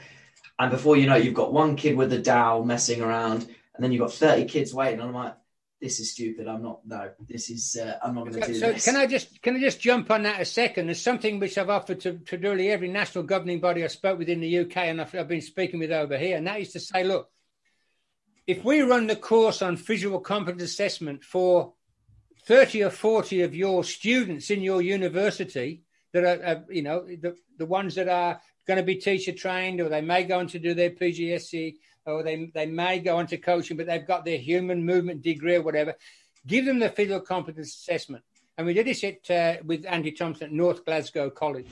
[0.59, 3.47] And before you know it, you've got one kid with a dowel messing around
[3.79, 4.99] and then you've got 30 kids waiting.
[4.99, 5.35] And I'm like,
[5.79, 6.49] this is stupid.
[6.49, 6.85] I'm not.
[6.85, 7.77] No, this is.
[7.81, 8.83] Uh, I'm not going to do so this.
[8.83, 10.87] Can I just can I just jump on that a second?
[10.87, 14.27] There's something which I've offered to, to nearly every national governing body I spoke with
[14.27, 16.81] in the UK, and I've, I've been speaking with over here, and that is to
[16.81, 17.29] say, look,
[18.47, 21.71] if we run the course on physical competence assessment for
[22.47, 27.37] 30 or 40 of your students in your university that are, are you know, the,
[27.57, 30.59] the ones that are going to be teacher trained or they may go on to
[30.59, 31.75] do their PGCE
[32.05, 35.61] or they, they may go into coaching, but they've got their human movement degree or
[35.61, 35.95] whatever.
[36.47, 38.23] Give them the physical competence assessment.
[38.57, 41.69] And we did this at, uh, with Andy Thompson at North Glasgow College.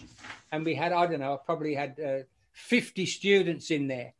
[0.51, 2.19] And we had, I don't know, I probably had uh,
[2.53, 4.13] 50 students in there.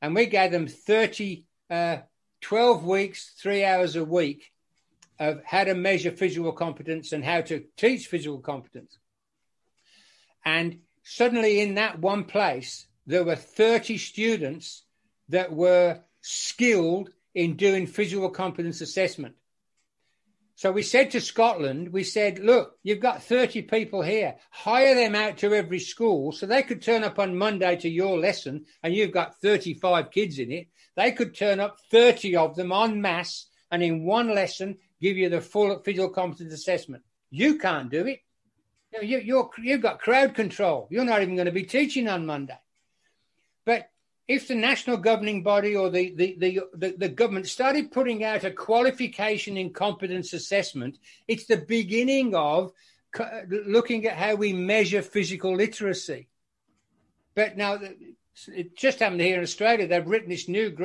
[0.00, 1.98] And we gave them 30, uh,
[2.40, 4.50] 12 weeks, three hours a week
[5.18, 8.98] of how to measure physical competence and how to teach physical competence.
[10.44, 14.84] And suddenly, in that one place, there were 30 students
[15.30, 19.34] that were skilled in doing physical competence assessment.
[20.60, 24.36] So we said to Scotland, we said, look, you've got 30 people here.
[24.50, 28.18] Hire them out to every school so they could turn up on Monday to your
[28.18, 30.68] lesson and you've got 35 kids in it.
[30.96, 35.30] They could turn up 30 of them en masse and in one lesson give you
[35.30, 37.04] the full physical competence assessment.
[37.30, 38.20] You can't do it.
[39.00, 40.88] You, you're, you've got crowd control.
[40.90, 42.58] You're not even going to be teaching on Monday.
[44.30, 48.44] If the national governing body or the, the, the, the, the government started putting out
[48.44, 52.70] a qualification in competence assessment, it's the beginning of
[53.48, 56.28] looking at how we measure physical literacy.
[57.34, 57.80] But now,
[58.46, 59.88] it just happened here in Australia.
[59.88, 60.76] They've written this new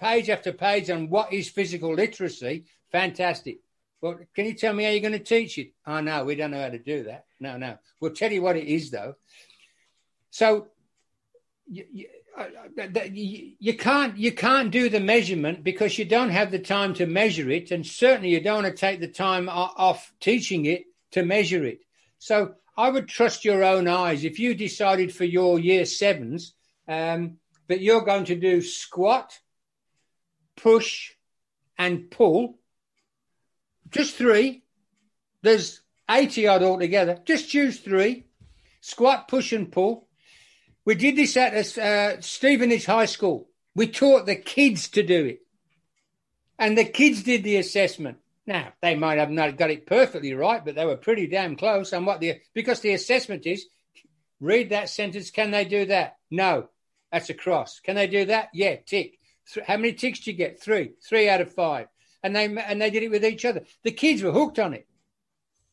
[0.00, 2.64] page after page on what is physical literacy.
[2.90, 3.60] Fantastic.
[4.00, 5.70] Well, can you tell me how you're going to teach it?
[5.86, 7.26] Oh, no, we don't know how to do that.
[7.38, 7.78] No, no.
[8.00, 9.14] We'll tell you what it is, though.
[10.30, 10.66] So
[13.12, 17.50] you can't you can't do the measurement because you don't have the time to measure
[17.50, 21.64] it, and certainly you don't want to take the time off teaching it to measure
[21.64, 21.80] it.
[22.18, 24.24] So I would trust your own eyes.
[24.24, 26.54] If you decided for your year sevens
[26.88, 27.38] um,
[27.68, 29.38] that you're going to do squat,
[30.56, 31.12] push,
[31.78, 32.60] and pull
[33.90, 34.62] just three.
[35.42, 37.18] There's 80 odd altogether.
[37.24, 38.26] Just choose three.
[38.80, 40.06] Squat, push, and pull.
[40.84, 43.48] We did this at uh, Stevenage High School.
[43.74, 45.42] We taught the kids to do it.
[46.58, 48.18] And the kids did the assessment.
[48.46, 51.92] Now, they might have not got it perfectly right, but they were pretty damn close.
[51.92, 53.66] And what the, because the assessment is
[54.40, 55.30] read that sentence.
[55.30, 56.16] Can they do that?
[56.30, 56.68] No.
[57.12, 57.80] That's a cross.
[57.80, 58.48] Can they do that?
[58.52, 59.18] Yeah, tick.
[59.66, 60.62] How many ticks do you get?
[60.62, 60.92] Three.
[61.02, 61.86] Three out of five
[62.22, 63.62] and they and they did it with each other.
[63.82, 64.86] The kids were hooked on it.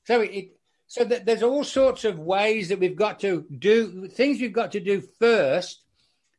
[0.06, 0.57] So it
[0.88, 4.80] so there's all sorts of ways that we've got to do things we've got to
[4.80, 5.82] do first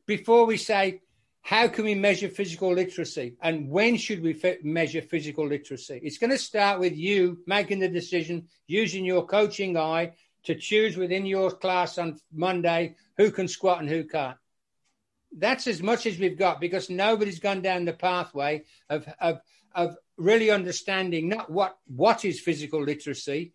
[0.07, 1.03] before we say
[1.43, 3.37] how can we measure physical literacy?
[3.41, 5.99] And when should we f- measure physical literacy?
[6.03, 10.13] It's going to start with you making the decision using your coaching eye
[10.45, 14.37] to choose within your class on monday who can squat and who can't.
[15.33, 19.41] That's as much as we've got because nobody's gone down the pathway of, of
[19.75, 23.53] of really understanding not what what is physical literacy,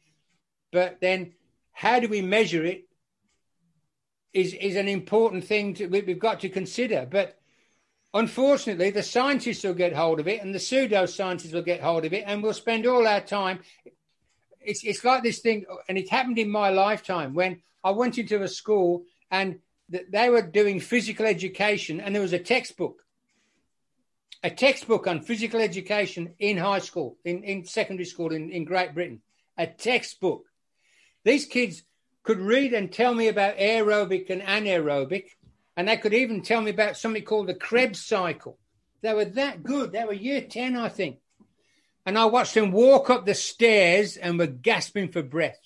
[0.73, 1.33] but then
[1.71, 2.85] how do we measure it
[4.33, 7.07] is is an important thing to, we've got to consider.
[7.09, 7.39] But
[8.13, 12.03] unfortunately, the scientists will get hold of it, and the pseudo scientists will get hold
[12.03, 13.59] of it, and we'll spend all our time.
[14.59, 18.41] It's it's like this thing, and it happened in my lifetime when I went into
[18.41, 19.59] a school and
[19.89, 23.03] they were doing physical education, and there was a textbook
[24.43, 28.93] a textbook on physical education in high school, in, in secondary school in, in Great
[28.93, 29.21] Britain.
[29.57, 30.45] A textbook.
[31.23, 31.83] These kids
[32.23, 35.25] could read and tell me about aerobic and anaerobic,
[35.75, 38.57] and they could even tell me about something called the Krebs cycle.
[39.01, 39.91] They were that good.
[39.91, 41.17] They were year 10, I think.
[42.05, 45.59] And I watched them walk up the stairs and were gasping for breath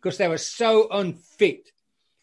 [0.00, 1.70] because they were so unfit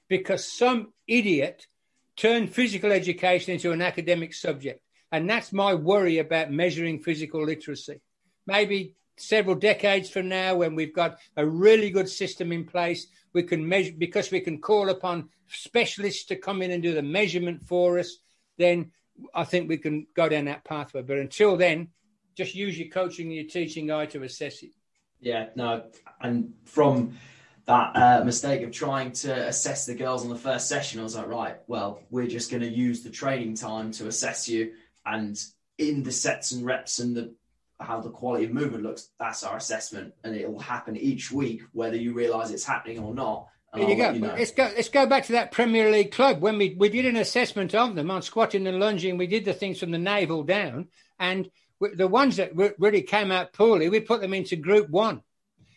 [0.07, 1.67] because some idiot
[2.15, 4.81] turned physical education into an academic subject.
[5.11, 8.01] And that's my worry about measuring physical literacy.
[8.45, 13.43] Maybe several decades from now, when we've got a really good system in place, we
[13.43, 17.67] can measure because we can call upon specialists to come in and do the measurement
[17.67, 18.17] for us,
[18.57, 18.91] then
[19.34, 21.01] I think we can go down that pathway.
[21.01, 21.89] But until then,
[22.36, 24.72] just use your coaching and your teaching eye to assess it.
[25.20, 25.84] Yeah, no,
[26.22, 27.17] and from
[27.65, 31.15] that uh, mistake of trying to assess the girls on the first session, I was
[31.15, 34.72] like, right, well, we're just going to use the training time to assess you
[35.05, 35.39] and
[35.78, 37.36] in the sets and reps and the
[37.80, 41.61] how the quality of movement looks, that's our assessment, and it will happen each week,
[41.71, 43.47] whether you realise it's happening or not.
[43.73, 44.11] There you go.
[44.11, 44.36] You know.
[44.38, 44.71] Let's go.
[44.75, 47.95] Let's go back to that Premier League club when we we did an assessment of
[47.95, 49.17] them on squatting and lunging.
[49.17, 50.88] We did the things from the navel down,
[51.19, 51.49] and
[51.80, 55.21] the ones that really came out poorly, we put them into Group One.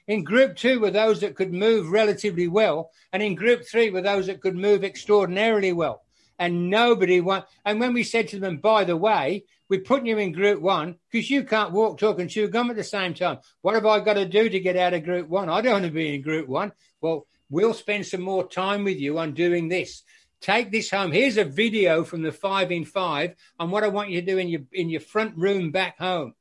[0.08, 4.02] In Group Two were those that could move relatively well, and in Group Three were
[4.02, 6.02] those that could move extraordinarily well
[6.38, 7.44] and nobody want.
[7.64, 10.96] And when we said to them, by the way, we're putting you in group one
[11.10, 13.38] because you can't walk, talk, and chew gum at the same time.
[13.62, 15.48] What have I got to do to get out of group one?
[15.48, 16.72] I don't want to be in group one.
[17.00, 20.02] Well, we'll spend some more time with you on doing this.
[20.42, 21.10] Take this home.
[21.10, 24.36] Here's a video from the five in five on what I want you to do
[24.36, 26.34] in your in your front room back home,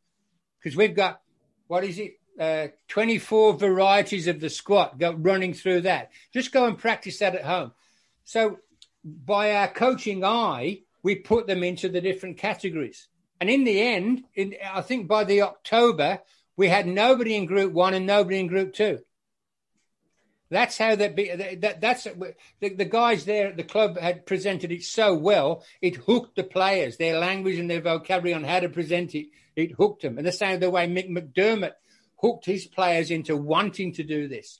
[0.60, 1.22] because we've got
[1.68, 2.20] what is it?
[2.38, 6.12] Uh, 24 varieties of the squat go running through that.
[6.34, 7.72] Just go and practice that at home.
[8.26, 8.60] So
[9.06, 13.08] by our coaching eye, we put them into the different categories.
[13.42, 16.20] And in the end, in, I think by the October,
[16.56, 19.00] we had nobody in group one and nobody in group two.
[20.52, 21.34] That's how that be.
[21.56, 25.64] That, that's the, the guys there at the club had presented it so well.
[25.82, 29.28] It hooked the players, their language and their vocabulary on how to present it.
[29.56, 30.20] It hooked them.
[30.20, 31.74] And the same the way Mick McDermott
[32.18, 34.60] hooked his players into wanting to do this.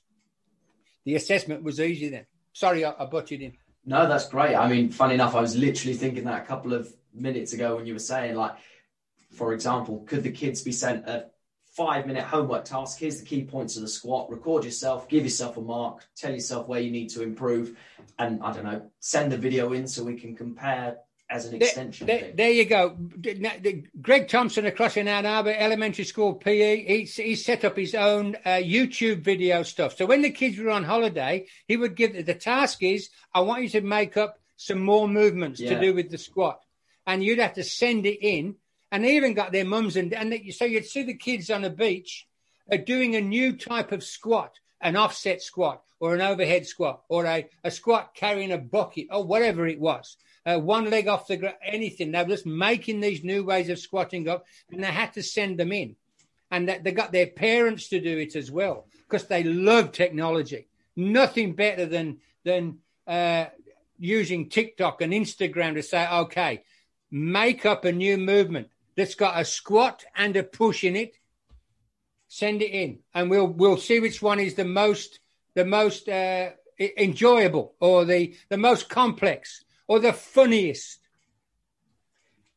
[1.04, 2.26] The assessment was easy then.
[2.52, 3.52] Sorry, I, I butchered in.
[3.84, 4.56] No, that's great.
[4.56, 7.86] I mean, funny enough, I was literally thinking that a couple of minutes ago when
[7.86, 8.52] you were saying, like,
[9.32, 11.26] for example, could the kids be sent a
[11.76, 12.98] five minute homework task?
[12.98, 14.30] Here's the key points of the squat.
[14.30, 17.76] Record yourself, give yourself a mark, tell yourself where you need to improve,
[18.18, 20.98] and I don't know, send the video in so we can compare
[21.32, 22.06] as an extension.
[22.06, 22.96] There, there, there you go.
[24.00, 28.36] Greg Thompson across in Ann Arbor Elementary School PE, he's, he set up his own
[28.44, 29.96] uh, YouTube video stuff.
[29.96, 33.62] So when the kids were on holiday, he would give the task is, I want
[33.62, 35.70] you to make up some more movements yeah.
[35.70, 36.60] to do with the squat.
[37.06, 38.56] And you'd have to send it in
[38.92, 41.62] and they even got their mums and and they, so you'd see the kids on
[41.62, 42.28] the beach
[42.70, 47.24] are doing a new type of squat, an offset squat or an overhead squat or
[47.24, 50.16] a, a squat carrying a bucket or whatever it was.
[50.44, 52.12] Uh, one leg off the ground, anything.
[52.12, 55.58] They were just making these new ways of squatting up, and they had to send
[55.58, 55.94] them in,
[56.50, 60.66] and that they got their parents to do it as well because they love technology.
[60.96, 63.46] Nothing better than than uh,
[63.98, 66.64] using TikTok and Instagram to say, okay,
[67.12, 71.16] make up a new movement that's got a squat and a push in it,
[72.28, 75.20] send it in, and we'll we'll see which one is the most
[75.54, 80.98] the most uh, enjoyable or the the most complex or the funniest.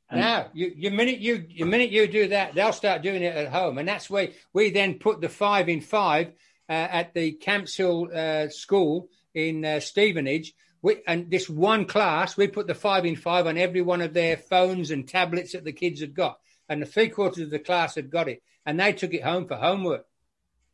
[0.10, 3.36] And now, you, you minute you you minute you do that, they'll start doing it
[3.36, 6.28] at home, and that's where we then put the five in five
[6.70, 10.54] uh, at the Camps Hill uh, School in uh, Stevenage
[10.86, 14.14] we, and this one class, we put the five in five on every one of
[14.14, 16.38] their phones and tablets that the kids had got.
[16.70, 18.44] And the three quarters of the class had got it.
[18.68, 20.06] And they took it home for homework.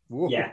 [0.09, 0.27] Whoa.
[0.27, 0.51] Yeah.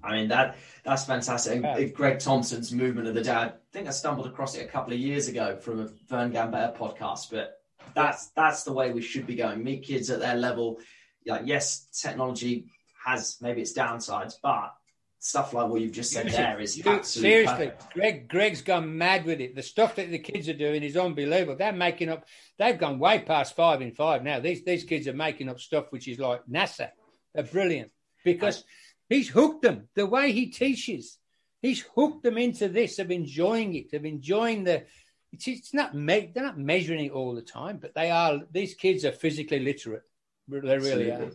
[0.00, 1.92] I mean that that's fantastic.
[1.92, 3.48] Greg Thompson's movement of the dad.
[3.48, 6.76] I think I stumbled across it a couple of years ago from a Vern Gambetta
[6.76, 7.60] podcast, but
[7.96, 9.64] that's that's the way we should be going.
[9.64, 10.78] Meet kids at their level.
[11.26, 12.70] Like yes, technology
[13.04, 14.72] has maybe its downsides, but
[15.20, 17.66] stuff like what you've just said there is Dude, seriously.
[17.68, 17.92] Perfect.
[17.92, 19.54] Greg Greg's gone mad with it.
[19.54, 21.56] The stuff that the kids are doing is unbelievable.
[21.56, 22.24] They're making up.
[22.58, 24.40] They've gone way past five in five now.
[24.40, 26.88] These these kids are making up stuff which is like NASA.
[27.34, 27.92] They're brilliant
[28.24, 28.64] because
[29.08, 31.18] he's hooked them the way he teaches.
[31.60, 34.84] He's hooked them into this of enjoying it, of enjoying the.
[35.32, 38.40] It's, it's not me- they're not measuring it all the time, but they are.
[38.50, 40.02] These kids are physically literate.
[40.48, 41.12] They really Absolutely.
[41.12, 41.30] are.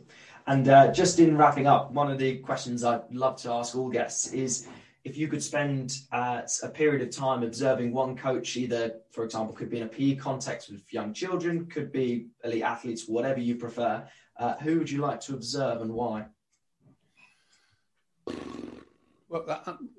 [0.48, 3.90] And uh, just in wrapping up, one of the questions I'd love to ask all
[3.90, 4.68] guests is
[5.04, 9.56] if you could spend uh, a period of time observing one coach, either, for example,
[9.56, 13.56] could be in a PE context with young children, could be elite athletes, whatever you
[13.56, 16.26] prefer, uh, who would you like to observe and why?
[19.30, 19.90] Well, uh, um,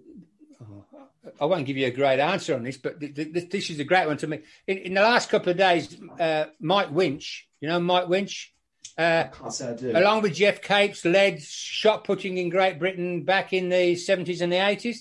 [1.40, 4.16] I won't give you a great answer on this, but this is a great one
[4.18, 4.40] to me.
[4.66, 8.55] In, in the last couple of days, uh, Mike Winch, you know Mike Winch,
[8.99, 9.24] uh,
[9.95, 14.53] along with Geoff Capes, led shot putting in Great Britain back in the 70s and
[14.53, 14.99] the 80s.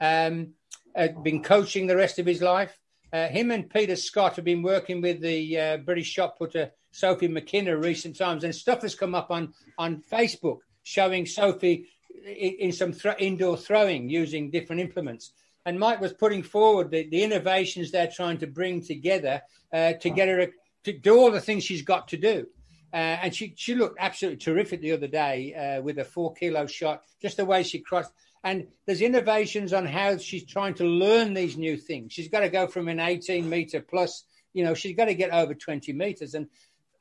[0.00, 0.54] Um,
[0.96, 2.78] had been coaching the rest of his life.
[3.12, 7.28] Uh, him and Peter Scott have been working with the uh, British shot putter Sophie
[7.28, 11.86] McKenna recent times, and stuff has come up on on Facebook showing Sophie
[12.24, 15.32] in, in some th- indoor throwing using different implements.
[15.66, 20.10] And Mike was putting forward the, the innovations they're trying to bring together uh, to
[20.10, 20.48] get her
[20.84, 22.46] to do all the things she's got to do.
[22.92, 26.66] Uh, and she, she looked absolutely terrific the other day uh, with a four kilo
[26.66, 28.12] shot, just the way she crossed.
[28.44, 32.12] And there's innovations on how she's trying to learn these new things.
[32.12, 34.24] She's got to go from an 18 meter plus,
[34.54, 36.34] you know, she's got to get over 20 meters.
[36.34, 36.48] And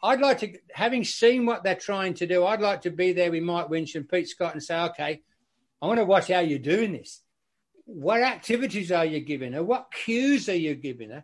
[0.01, 3.31] I'd like to, having seen what they're trying to do, I'd like to be there
[3.31, 5.21] with Mike Winch and Pete Scott and say, okay,
[5.81, 7.21] I want to watch how you're doing this.
[7.85, 9.63] What activities are you giving her?
[9.63, 11.23] What cues are you giving her?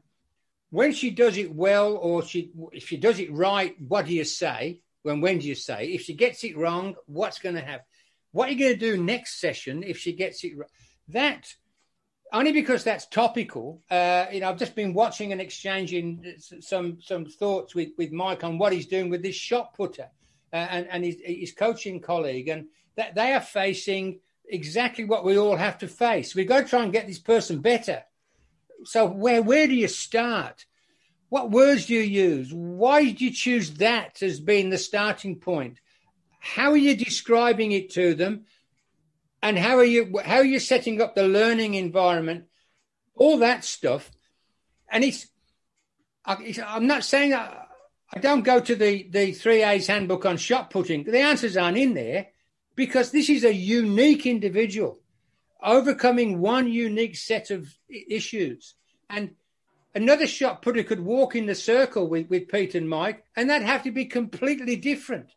[0.72, 4.24] When she does it well or she if she does it right, what do you
[4.24, 4.82] say?
[5.04, 5.88] When when do you say?
[5.88, 7.86] If she gets it wrong, what's going to happen?
[8.32, 10.70] What are you going to do next session if she gets it right?
[11.10, 11.54] That
[12.34, 13.82] only because that's topical.
[13.92, 18.46] Uh, you know, I've just been watching and exchanging some some thoughts with with Mike
[18.46, 20.10] on what he's doing with this shot putter
[20.54, 25.38] uh, and and his, his coaching colleague, and that they are facing exactly what we
[25.38, 26.34] all have to face.
[26.34, 28.04] We've got to try and get this person better
[28.86, 30.66] so where where do you start?
[31.30, 32.54] What words do you use?
[32.54, 35.80] Why did you choose that as being the starting point?
[36.40, 38.46] How are you describing it to them?
[39.42, 42.46] And how are you how are you setting up the learning environment?
[43.16, 44.12] All that stuff.
[44.90, 45.28] And it's,
[46.26, 47.66] I'm not saying I,
[48.14, 51.04] I don't go to the, the 3A's handbook on shot putting.
[51.06, 52.28] The answers aren't in there
[52.76, 55.01] because this is a unique individual
[55.62, 58.76] overcoming one unique set of issues.
[59.10, 59.32] And
[59.94, 63.68] another shot putter could walk in the circle with, with Pete and Mike, and that'd
[63.68, 65.32] have to be completely different.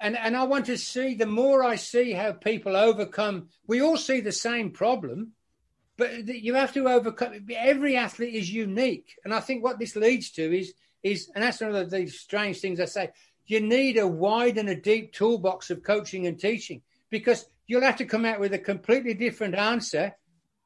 [0.00, 3.48] and and I want to see the more I see how people overcome.
[3.66, 5.32] We all see the same problem,
[5.96, 7.46] but you have to overcome.
[7.54, 11.60] Every athlete is unique, and I think what this leads to is is, and that's
[11.60, 13.10] one of the strange things I say.
[13.46, 17.98] You need a wide and a deep toolbox of coaching and teaching because you'll have
[17.98, 20.16] to come out with a completely different answer.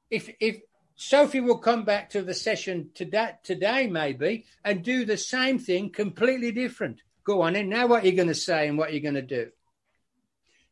[0.09, 0.61] If if
[0.95, 5.91] Sophie will come back to the session today, today maybe, and do the same thing
[5.91, 7.03] completely different.
[7.25, 9.51] Go on, and now what you're going to say and what you're going to do.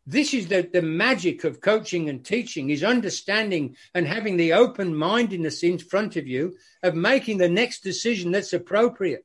[0.07, 4.95] This is the, the magic of coaching and teaching is understanding and having the open
[4.95, 9.25] mindedness in front of you of making the next decision that's appropriate.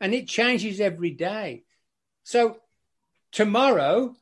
[0.00, 1.62] And it changes every day.
[2.24, 2.58] So
[3.32, 4.14] tomorrow,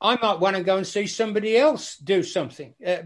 [0.00, 2.74] I might want to go and see somebody else do something.
[2.84, 2.98] Uh,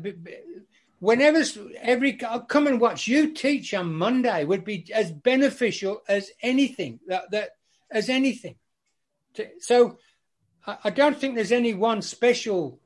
[0.99, 1.43] whenever
[1.81, 7.01] every I'll come and watch you teach on Monday would be as beneficial as anything
[7.07, 7.51] that, that
[7.91, 8.57] as anything.
[9.61, 9.99] So
[10.67, 12.81] I don't think there's any one special.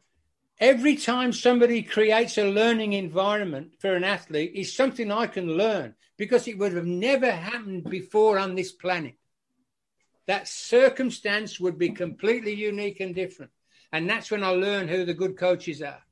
[0.61, 5.95] Every time somebody creates a learning environment for an athlete is something I can learn
[6.17, 9.15] because it would have never happened before on this planet.
[10.27, 13.51] That circumstance would be completely unique and different.
[13.95, 16.03] And that's when I learn who the good coaches are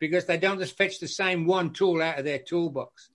[0.00, 3.10] because they don't just fetch the same one tool out of their toolbox.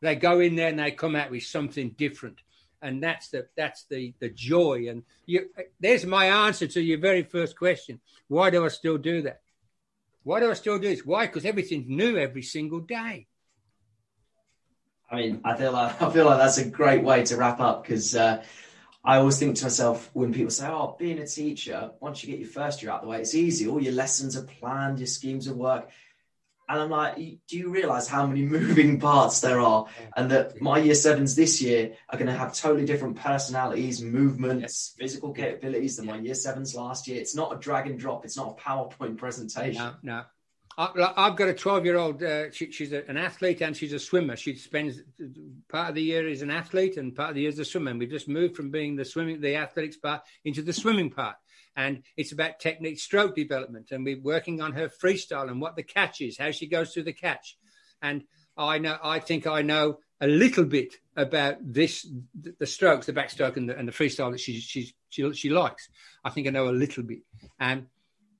[0.00, 2.40] They go in there and they come out with something different.
[2.80, 4.86] And that's the that's the the joy.
[4.88, 5.50] And you,
[5.80, 7.98] there's my answer to your very first question.
[8.28, 9.40] Why do I still do that?
[10.22, 11.04] Why do I still do this?
[11.04, 11.26] Why?
[11.26, 13.26] Because everything's new every single day.
[15.10, 17.82] I mean, I feel like I feel like that's a great way to wrap up
[17.82, 18.44] because uh,
[19.04, 22.38] I always think to myself when people say, "Oh, being a teacher, once you get
[22.38, 23.68] your first year out the way, it's easy.
[23.68, 25.90] All your lessons are planned, your schemes of work."
[26.68, 27.16] And I'm like,
[27.48, 29.86] do you realize how many moving parts there are?
[30.16, 34.94] And that my year sevens this year are going to have totally different personalities, movements,
[34.96, 37.20] physical capabilities than my year sevens last year.
[37.20, 38.24] It's not a drag and drop.
[38.24, 39.82] It's not a PowerPoint presentation.
[39.82, 40.22] No, no.
[40.78, 43.92] I, have got a 12 year old, uh, she, she's a, an athlete and she's
[43.92, 44.36] a swimmer.
[44.36, 45.00] She spends
[45.68, 47.90] part of the year as an athlete and part of the year as a swimmer.
[47.90, 51.36] And we've just moved from being the swimming, the athletics part into the swimming part.
[51.76, 53.90] And it's about technique stroke development.
[53.90, 57.04] And we're working on her freestyle and what the catch is how she goes through
[57.04, 57.56] the catch.
[58.00, 58.24] And
[58.56, 62.06] i know i think i know a little bit about this
[62.58, 65.88] the strokes the backstroke and the, and the freestyle that she, she she she likes.
[66.24, 67.20] I think i know a little bit.
[67.58, 67.86] And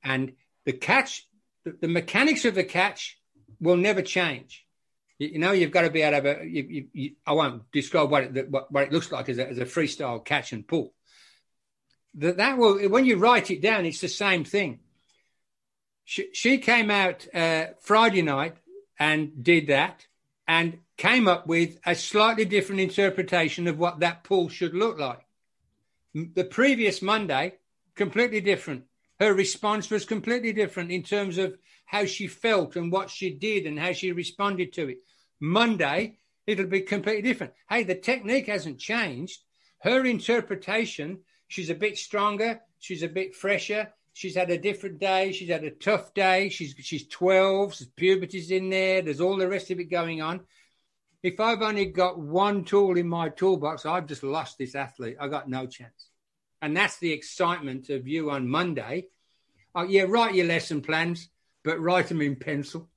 [0.04, 0.32] and
[0.64, 1.26] the catch
[1.64, 3.18] the, the mechanics of the catch
[3.60, 4.66] will never change
[5.18, 8.36] you, know you've got to be able to you, you, you, i won't describe what
[8.36, 10.92] it what, what it looks like as a, as a freestyle catch and pull
[12.14, 14.80] that that will when you write it down, it's the same thing.
[16.04, 18.56] She, she came out uh, Friday night
[18.98, 20.06] and did that,
[20.46, 25.24] and came up with a slightly different interpretation of what that pull should look like.
[26.14, 27.54] The previous Monday,
[27.94, 28.84] completely different.
[29.22, 33.66] Her response was completely different in terms of how she felt and what she did
[33.66, 34.98] and how she responded to it.
[35.38, 37.52] Monday, it'll be completely different.
[37.68, 39.40] Hey, the technique hasn't changed.
[39.82, 41.20] Her interpretation
[41.52, 42.62] She's a bit stronger.
[42.78, 43.92] She's a bit fresher.
[44.14, 45.32] She's had a different day.
[45.32, 46.48] She's had a tough day.
[46.48, 47.74] She's she's 12.
[47.94, 49.02] Puberty's in there.
[49.02, 50.40] There's all the rest of it going on.
[51.22, 55.18] If I've only got one tool in my toolbox, I've just lost this athlete.
[55.20, 56.08] I got no chance.
[56.62, 59.08] And that's the excitement of you on Monday.
[59.74, 61.28] Oh, yeah, write your lesson plans,
[61.64, 62.88] but write them in pencil.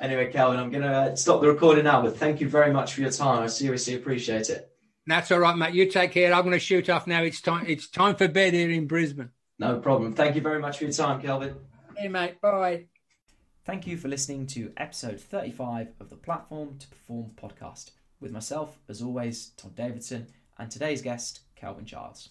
[0.00, 3.02] Anyway, Kelvin, I'm going to stop the recording now, but thank you very much for
[3.02, 3.42] your time.
[3.42, 4.73] I seriously appreciate it.
[5.06, 5.74] That's all right, mate.
[5.74, 6.32] You take care.
[6.32, 7.22] I'm going to shoot off now.
[7.22, 7.66] It's time.
[7.68, 9.30] It's time for bed here in Brisbane.
[9.58, 10.14] No problem.
[10.14, 11.56] Thank you very much for your time, Kelvin.
[11.96, 12.40] Hey, mate.
[12.40, 12.86] Bye.
[13.64, 18.78] Thank you for listening to episode 35 of the Platform to Perform podcast with myself,
[18.88, 20.26] as always, Todd Davidson,
[20.58, 22.30] and today's guest, Kelvin Giles.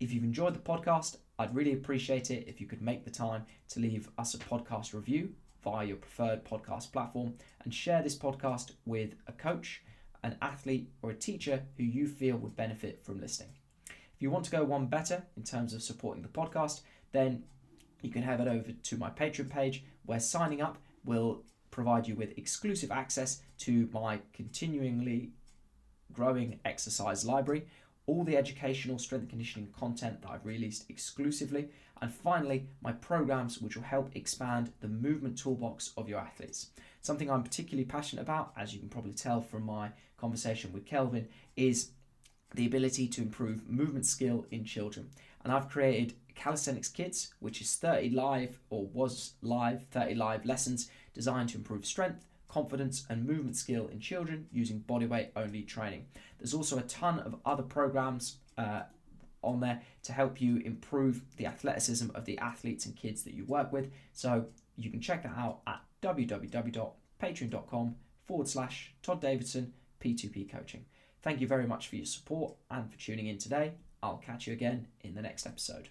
[0.00, 3.44] If you've enjoyed the podcast, I'd really appreciate it if you could make the time
[3.68, 7.34] to leave us a podcast review via your preferred podcast platform
[7.64, 9.82] and share this podcast with a coach,
[10.24, 13.50] an athlete, or a teacher who you feel would benefit from listening.
[13.88, 16.80] If you want to go one better in terms of supporting the podcast,
[17.12, 17.44] then
[18.00, 22.38] you can head over to my Patreon page where signing up will provide you with
[22.38, 25.30] exclusive access to my continually
[26.12, 27.66] growing exercise library,
[28.06, 31.68] all the educational strength conditioning content that I've released exclusively,
[32.00, 36.68] and finally, my programs which will help expand the movement toolbox of your athletes.
[37.04, 41.28] Something I'm particularly passionate about, as you can probably tell from my conversation with Kelvin,
[41.54, 41.90] is
[42.54, 45.10] the ability to improve movement skill in children.
[45.44, 50.90] And I've created Calisthenics Kids, which is 30 live or was live, 30 live lessons
[51.12, 56.06] designed to improve strength, confidence, and movement skill in children using bodyweight only training.
[56.38, 58.84] There's also a ton of other programs uh,
[59.42, 63.44] on there to help you improve the athleticism of the athletes and kids that you
[63.44, 63.90] work with.
[64.14, 64.46] So
[64.78, 69.72] you can check that out at www.patreon.com forward slash Todd Davidson
[70.02, 70.84] P2P coaching.
[71.22, 73.72] Thank you very much for your support and for tuning in today.
[74.02, 75.88] I'll catch you again in the next episode.